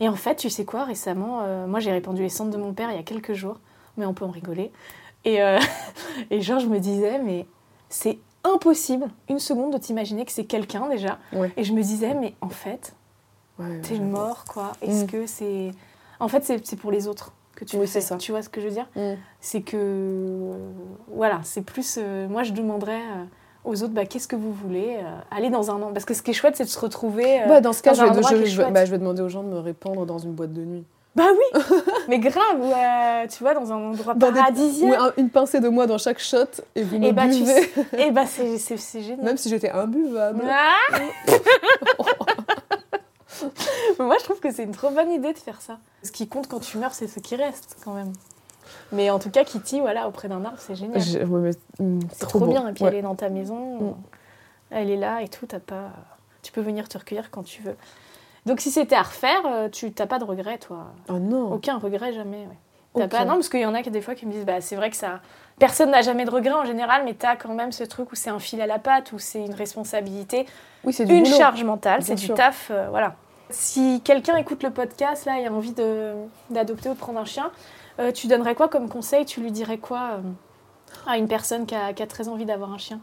Et 0.00 0.08
en 0.08 0.14
fait, 0.14 0.36
tu 0.36 0.48
sais 0.50 0.64
quoi, 0.64 0.84
récemment, 0.84 1.40
euh, 1.42 1.66
moi 1.66 1.80
j'ai 1.80 1.90
répandu 1.90 2.22
les 2.22 2.28
cendres 2.28 2.52
de 2.52 2.56
mon 2.58 2.72
père 2.72 2.90
il 2.90 2.96
y 2.96 3.00
a 3.00 3.02
quelques 3.02 3.32
jours, 3.32 3.58
mais 3.96 4.06
on 4.06 4.14
peut 4.14 4.24
en 4.24 4.30
rigoler. 4.30 4.70
Et, 5.24 5.42
euh, 5.42 5.58
et 6.30 6.40
genre, 6.40 6.60
je 6.60 6.66
me 6.68 6.78
disais, 6.78 7.18
mais 7.18 7.46
c'est 7.88 8.18
impossible, 8.44 9.06
une 9.28 9.40
seconde, 9.40 9.72
de 9.72 9.78
t'imaginer 9.78 10.24
que 10.24 10.30
c'est 10.32 10.44
quelqu'un 10.44 10.88
déjà. 10.88 11.18
Ouais. 11.32 11.52
Et 11.56 11.64
je 11.64 11.72
me 11.72 11.82
disais, 11.82 12.14
mais 12.14 12.34
en 12.40 12.48
fait, 12.48 12.94
t'es 13.82 13.98
mort, 13.98 14.44
quoi. 14.48 14.72
Est-ce 14.80 15.04
Mm. 15.04 15.06
que 15.08 15.26
c'est. 15.26 15.70
En 16.20 16.28
fait, 16.28 16.44
c'est 16.64 16.76
pour 16.76 16.90
les 16.90 17.06
autres 17.08 17.32
que 17.54 17.64
tu 17.64 17.76
Oui, 17.76 17.82
le 17.82 17.86
fais. 17.88 18.00
ça. 18.00 18.16
Tu 18.16 18.32
vois 18.32 18.42
ce 18.42 18.48
que 18.48 18.60
je 18.60 18.66
veux 18.68 18.72
dire 18.72 18.86
Mm. 18.96 19.14
C'est 19.40 19.60
que. 19.62 19.76
euh, 19.76 20.56
voilà, 21.14 21.40
c'est 21.44 21.62
plus. 21.62 21.96
euh, 21.98 22.28
moi, 22.28 22.42
je 22.42 22.52
demanderais 22.52 22.96
euh, 23.00 23.24
aux 23.64 23.82
autres, 23.82 23.92
bah, 23.94 24.04
qu'est-ce 24.06 24.28
que 24.28 24.36
vous 24.36 24.52
voulez 24.52 24.96
euh, 24.98 25.18
Aller 25.36 25.50
dans 25.50 25.70
un. 25.70 25.82
an- 25.82 25.92
Parce 25.92 26.04
que 26.04 26.14
ce 26.14 26.22
qui 26.22 26.30
est 26.30 26.34
chouette, 26.34 26.56
c'est 26.56 26.64
de 26.64 26.68
se 26.68 26.78
retrouver. 26.80 27.42
euh, 27.42 27.46
Bah, 27.46 27.60
dans 27.60 27.72
ce 27.72 27.82
cas, 27.82 27.94
dans 27.94 28.06
je 28.22 28.34
vais, 28.34 28.46
je- 28.46 28.62
je 28.62 28.62
bah, 28.62 28.84
je 28.84 28.90
vais 28.90 28.98
demander 28.98 29.22
aux 29.22 29.28
gens 29.28 29.42
de 29.42 29.48
me 29.48 29.58
répandre 29.58 30.06
dans 30.06 30.18
une 30.18 30.32
boîte 30.32 30.52
de 30.52 30.62
nuit. 30.62 30.84
Bah 31.16 31.24
oui 31.32 31.60
Mais 32.08 32.20
grave, 32.20 32.60
euh, 32.62 33.26
tu 33.26 33.42
vois, 33.42 33.52
dans 33.54 33.72
un 33.72 33.76
endroit 33.90 34.14
Dans 34.14 34.28
des- 34.30 34.38
paradisiaque. 34.38 35.00
Un- 35.00 35.12
une 35.16 35.30
pincée 35.30 35.58
de 35.58 35.68
moi 35.68 35.88
dans 35.88 35.98
chaque 35.98 36.20
shot 36.20 36.44
et 36.76 36.82
vous 36.84 36.98
me 36.98 37.06
Et 37.06 37.12
bah, 37.12 37.22
tu 37.26 37.40
buvez. 37.40 37.70
Et 37.98 38.10
bah, 38.12 38.22
c'est 38.26 38.56
génial. 39.00 39.24
Même 39.24 39.36
si 39.36 39.48
j'étais 39.48 39.70
imbuvable. 39.70 40.42
Ah 40.48 40.96
Moi, 43.98 44.16
je 44.18 44.24
trouve 44.24 44.40
que 44.40 44.50
c'est 44.52 44.64
une 44.64 44.72
trop 44.72 44.90
bonne 44.90 45.10
idée 45.10 45.32
de 45.32 45.38
faire 45.38 45.60
ça. 45.60 45.78
Ce 46.02 46.12
qui 46.12 46.28
compte 46.28 46.48
quand 46.48 46.60
tu 46.60 46.78
meurs, 46.78 46.94
c'est 46.94 47.08
ce 47.08 47.20
qui 47.20 47.36
reste, 47.36 47.76
quand 47.84 47.92
même. 47.94 48.12
Mais 48.92 49.10
en 49.10 49.18
tout 49.18 49.30
cas, 49.30 49.44
Kitty, 49.44 49.80
voilà, 49.80 50.08
auprès 50.08 50.28
d'un 50.28 50.44
arbre, 50.44 50.58
c'est 50.58 50.74
génial. 50.74 51.00
Je- 51.00 51.18
ouais, 51.20 51.52
mais, 51.80 51.98
C'est 52.12 52.26
trop, 52.26 52.46
bien. 52.46 52.68
Et 52.68 52.72
puis 52.72 52.84
Ouais. 52.84 52.90
elle 52.90 52.96
est 52.96 53.02
dans 53.02 53.14
ta 53.14 53.28
maison, 53.30 53.80
Mm. 53.80 53.94
elle 54.70 54.90
est 54.90 54.96
là 54.96 55.22
et 55.22 55.28
tout. 55.28 55.46
T'as 55.46 55.58
pas, 55.60 55.90
tu 56.42 56.52
peux 56.52 56.60
venir 56.60 56.88
te 56.88 56.98
recueillir 56.98 57.30
quand 57.30 57.42
tu 57.42 57.62
veux. 57.62 57.76
Donc 58.46 58.60
si 58.60 58.70
c'était 58.70 58.94
à 58.96 59.02
refaire, 59.02 59.40
euh, 59.46 59.68
tu 59.68 59.92
t'as 59.92 60.06
pas 60.06 60.18
de 60.18 60.24
regret, 60.24 60.58
toi. 60.58 60.86
Oh 61.08 61.18
non. 61.18 61.52
Aucun 61.52 61.78
regret 61.78 62.12
jamais. 62.12 62.38
Ouais. 62.46 62.56
T'as 62.94 63.00
Aucun. 63.04 63.08
pas 63.18 63.24
non 63.24 63.34
parce 63.34 63.48
qu'il 63.50 63.60
y 63.60 63.66
en 63.66 63.74
a 63.74 63.82
qui 63.82 63.90
des 63.90 64.00
fois 64.00 64.14
qui 64.14 64.24
me 64.26 64.32
disent 64.32 64.46
bah 64.46 64.60
c'est 64.60 64.76
vrai 64.76 64.88
que 64.90 64.96
ça. 64.96 65.20
Personne 65.58 65.90
n'a 65.90 66.00
jamais 66.02 66.24
de 66.24 66.30
regret 66.30 66.52
en 66.54 66.64
général, 66.64 67.02
mais 67.04 67.14
t'as 67.14 67.36
quand 67.36 67.52
même 67.52 67.72
ce 67.72 67.84
truc 67.84 68.10
où 68.12 68.14
c'est 68.14 68.30
un 68.30 68.38
fil 68.38 68.60
à 68.60 68.66
la 68.66 68.78
patte, 68.78 69.12
où 69.12 69.18
c'est 69.18 69.44
une 69.44 69.54
responsabilité, 69.54 70.46
Oui, 70.84 70.92
c'est 70.92 71.04
une 71.04 71.22
boulot. 71.24 71.36
charge 71.36 71.62
mentale, 71.64 72.02
c'est 72.02 72.14
du 72.14 72.28
taf, 72.30 72.68
euh, 72.70 72.86
voilà. 72.90 73.16
Si 73.50 74.00
quelqu'un 74.02 74.36
écoute 74.36 74.62
le 74.62 74.70
podcast 74.70 75.24
là 75.24 75.40
et 75.40 75.46
a 75.46 75.52
envie 75.52 75.72
d'adopter 76.50 76.90
ou 76.90 76.94
de 76.94 76.98
prendre 76.98 77.18
un 77.18 77.24
chien, 77.24 77.50
euh, 77.98 78.12
tu 78.12 78.26
donnerais 78.26 78.54
quoi 78.54 78.68
comme 78.68 78.88
conseil? 78.88 79.24
Tu 79.24 79.40
lui 79.40 79.50
dirais 79.52 79.78
quoi 79.78 80.10
euh, 80.18 80.20
à 81.06 81.16
une 81.18 81.28
personne 81.28 81.64
qui 81.66 81.74
a, 81.74 81.92
qui 81.94 82.02
a 82.02 82.06
très 82.06 82.28
envie 82.28 82.44
d'avoir 82.44 82.72
un 82.72 82.78
chien? 82.78 83.00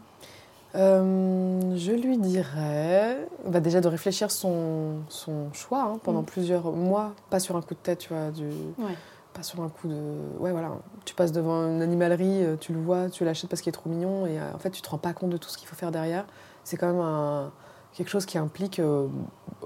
Euh, 0.76 1.76
je 1.76 1.92
lui 1.92 2.18
dirais 2.18 3.26
bah 3.46 3.60
déjà 3.60 3.80
de 3.80 3.88
réfléchir 3.88 4.30
son, 4.30 4.96
son 5.08 5.52
choix 5.52 5.82
hein, 5.82 5.98
pendant 6.02 6.22
Mm. 6.22 6.26
plusieurs 6.26 6.70
mois, 6.72 7.12
pas 7.30 7.40
sur 7.40 7.56
un 7.56 7.62
coup 7.62 7.74
de 7.74 7.78
tête, 7.80 7.98
tu 8.00 8.12
vois, 8.12 8.30
du, 8.30 8.44
Ouais. 8.44 8.94
pas 9.32 9.42
sur 9.42 9.60
un 9.62 9.68
coup 9.68 9.88
de... 9.88 9.94
Ouais, 10.38 10.52
voilà, 10.52 10.70
tu 11.06 11.14
passes 11.14 11.32
devant 11.32 11.66
une 11.66 11.80
animalerie, 11.82 12.44
tu 12.60 12.72
le 12.74 12.80
vois, 12.80 13.08
tu 13.08 13.24
l'achètes 13.24 13.48
parce 13.48 13.62
qu'il 13.62 13.70
est 13.70 13.72
trop 13.72 13.88
mignon, 13.88 14.26
et 14.26 14.38
en 14.54 14.58
fait, 14.58 14.70
tu 14.70 14.82
te 14.82 14.88
rends 14.90 14.98
pas 14.98 15.12
compte 15.14 15.30
de 15.30 15.38
tout 15.38 15.48
ce 15.48 15.56
qu'il 15.56 15.66
faut 15.66 15.76
faire 15.76 15.90
derrière. 15.92 16.26
C'est 16.62 16.76
quand 16.76 16.88
même 16.88 17.00
un- 17.00 17.50
quelque 17.96 18.08
chose 18.08 18.26
qui 18.26 18.38
implique 18.38 18.78
euh, 18.78 19.06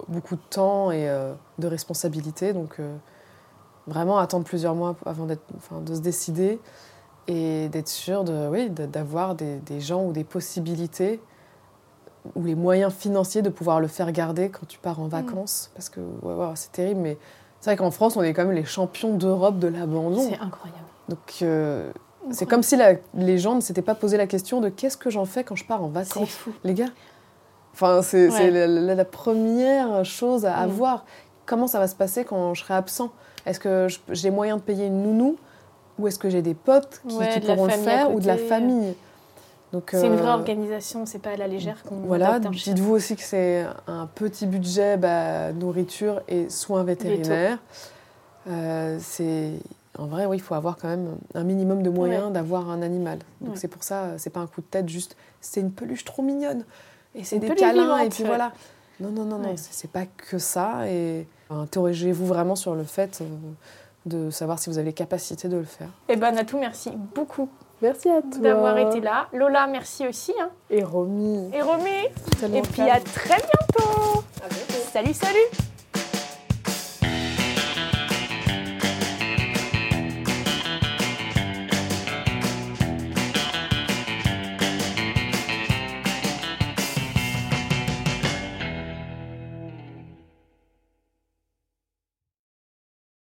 beaucoup 0.08 0.36
de 0.36 0.40
temps 0.50 0.90
et 0.92 1.08
euh, 1.08 1.32
de 1.58 1.66
responsabilité, 1.66 2.52
donc 2.52 2.76
euh, 2.78 2.96
vraiment 3.86 4.18
attendre 4.18 4.44
plusieurs 4.44 4.74
mois 4.74 4.94
avant 5.04 5.26
enfin, 5.56 5.80
de 5.80 5.94
se 5.94 6.00
décider 6.00 6.60
et 7.26 7.68
d'être 7.68 7.88
sûr 7.88 8.24
de, 8.24 8.48
oui, 8.48 8.70
d'avoir 8.70 9.34
des, 9.34 9.56
des 9.58 9.80
gens 9.80 10.04
ou 10.04 10.12
des 10.12 10.24
possibilités 10.24 11.20
ou 12.36 12.44
les 12.44 12.54
moyens 12.54 12.92
financiers 12.92 13.42
de 13.42 13.48
pouvoir 13.48 13.80
le 13.80 13.88
faire 13.88 14.12
garder 14.12 14.48
quand 14.50 14.66
tu 14.66 14.78
pars 14.78 15.00
en 15.00 15.08
vacances. 15.08 15.70
Parce 15.74 15.88
que 15.88 16.00
ouais, 16.22 16.34
ouais, 16.34 16.46
c'est 16.54 16.70
terrible, 16.72 17.00
mais 17.00 17.18
c'est 17.60 17.70
vrai 17.70 17.76
qu'en 17.76 17.90
France, 17.90 18.16
on 18.16 18.22
est 18.22 18.32
quand 18.34 18.44
même 18.44 18.54
les 18.54 18.64
champions 18.64 19.14
d'Europe 19.16 19.58
de 19.58 19.68
l'abandon. 19.68 20.20
C'est 20.20 20.38
incroyable. 20.38 20.84
Donc 21.08 21.38
euh, 21.42 21.90
c'est 22.30 22.46
comme 22.46 22.62
si 22.62 22.76
la- 22.76 22.94
les 23.14 23.38
gens 23.38 23.54
ne 23.56 23.60
s'étaient 23.60 23.82
pas 23.82 23.94
posé 23.94 24.16
la 24.16 24.26
question 24.26 24.60
de 24.60 24.68
qu'est-ce 24.68 24.96
que 24.96 25.10
j'en 25.10 25.24
fais 25.24 25.42
quand 25.44 25.56
je 25.56 25.64
pars 25.64 25.82
en 25.82 25.88
C'est 25.88 26.04
vacances, 26.04 26.28
fou. 26.30 26.52
les 26.62 26.74
gars. 26.74 26.86
Enfin, 27.82 28.02
c'est 28.02 28.28
Ouais. 28.28 28.50
la, 28.50 28.66
la- 28.66 28.94
la 28.94 29.04
première 29.06 30.04
chose 30.04 30.44
à 30.44 30.50
Mm. 30.50 30.70
avoir. 30.70 31.04
Comment 31.46 31.66
ça 31.66 31.78
va 31.78 31.88
se 31.88 31.94
passer 31.94 32.24
quand 32.24 32.52
je 32.52 32.62
serai 32.62 32.74
absent? 32.74 33.10
Est-ce 33.46 33.58
que 33.58 33.86
j'ai 34.10 34.30
moyen 34.30 34.56
de 34.56 34.60
payer 34.60 34.86
une 34.86 35.02
nounou? 35.02 35.36
Ou 35.98 36.06
est-ce 36.06 36.18
que 36.18 36.28
j'ai 36.28 36.42
des 36.42 36.52
potes 36.54 37.00
qui, 37.08 37.16
Ouais, 37.16 37.28
qui 37.30 37.40
pourront 37.40 37.64
le 37.66 37.72
à 37.72 37.76
faire? 37.78 38.12
Ou 38.14 38.20
de 38.20 38.26
la 38.26 38.36
famille 38.36 38.94
C'est 39.92 40.06
une 40.06 40.16
vraie 40.16 40.28
euh, 40.28 40.34
organisation, 40.34 41.06
c'est 41.06 41.18
pas 41.20 41.30
à 41.30 41.36
la 41.36 41.46
légère 41.48 41.82
qu'on 41.82 41.96
Voilà, 41.96 42.38
chien. 42.52 42.74
dites-vous 42.74 42.92
aussi 42.92 43.16
que 43.16 43.22
c'est 43.22 43.64
un 43.86 44.06
petit 44.06 44.46
budget 44.46 44.96
bah, 44.98 45.52
nourriture 45.52 46.20
et 46.28 46.48
soins 46.50 46.84
vétérinaires. 46.84 47.58
Euh, 48.48 48.98
c'est 49.00 49.52
en 49.98 50.06
vrai, 50.06 50.26
oui, 50.26 50.36
il 50.36 50.40
faut 50.40 50.54
avoir 50.54 50.76
quand 50.76 50.88
même 50.88 51.16
un 51.34 51.44
minimum 51.44 51.82
de 51.82 51.90
moyens 51.90 52.30
d'avoir 52.32 52.70
un 52.70 52.80
animal. 52.82 53.18
Donc 53.40 53.52
Ouais. 53.54 53.56
c'est 53.58 53.68
pour 53.68 53.82
ça, 53.84 54.18
c'est 54.18 54.30
pas 54.30 54.40
un 54.40 54.46
coup 54.46 54.60
de 54.60 54.66
tête, 54.66 54.88
juste 54.88 55.16
c'est 55.40 55.60
une 55.60 55.72
peluche 55.72 56.04
trop 56.04 56.22
mignonne 56.22 56.64
et 57.14 57.24
c'est 57.24 57.38
des 57.38 57.54
câlins 57.54 57.82
vivante, 57.82 58.00
et 58.06 58.08
puis 58.08 58.22
ouais. 58.22 58.28
voilà. 58.28 58.52
Non, 59.00 59.10
non, 59.10 59.24
non, 59.24 59.38
non, 59.38 59.48
Ouais. 59.50 59.56
c'est 59.56 59.72
c'est 59.72 59.90
pas 59.90 60.04
que 60.06 60.38
ça. 60.38 60.86
Et 60.88 61.26
interrogez-vous 61.48 62.26
vraiment 62.26 62.54
sur 62.56 62.74
le 62.74 62.84
fait 62.84 63.20
euh, 63.22 63.24
de 64.06 64.30
savoir 64.30 64.58
si 64.58 64.68
vous 64.70 64.78
avez 64.78 64.86
les 64.88 64.92
capacités 64.92 65.48
de 65.48 65.56
le 65.56 65.64
faire. 65.64 65.88
Eh 66.08 66.16
ben 66.16 66.32
Natou, 66.32 66.58
merci 66.58 66.90
beaucoup 67.14 67.48
Merci 67.82 68.10
à 68.10 68.20
toi 68.20 68.40
d'avoir 68.42 68.76
été 68.76 69.00
là. 69.00 69.28
Lola, 69.32 69.66
merci 69.66 70.06
aussi. 70.06 70.34
Hein. 70.38 70.50
Et 70.68 70.82
Romy. 70.84 71.50
Et 71.54 71.62
Romy. 71.62 71.90
Et 72.52 72.60
puis 72.60 72.72
calme. 72.76 72.90
à 72.90 73.00
très 73.00 73.38
bientôt. 73.38 74.22
Salut, 74.92 75.14
salut. 75.14 75.69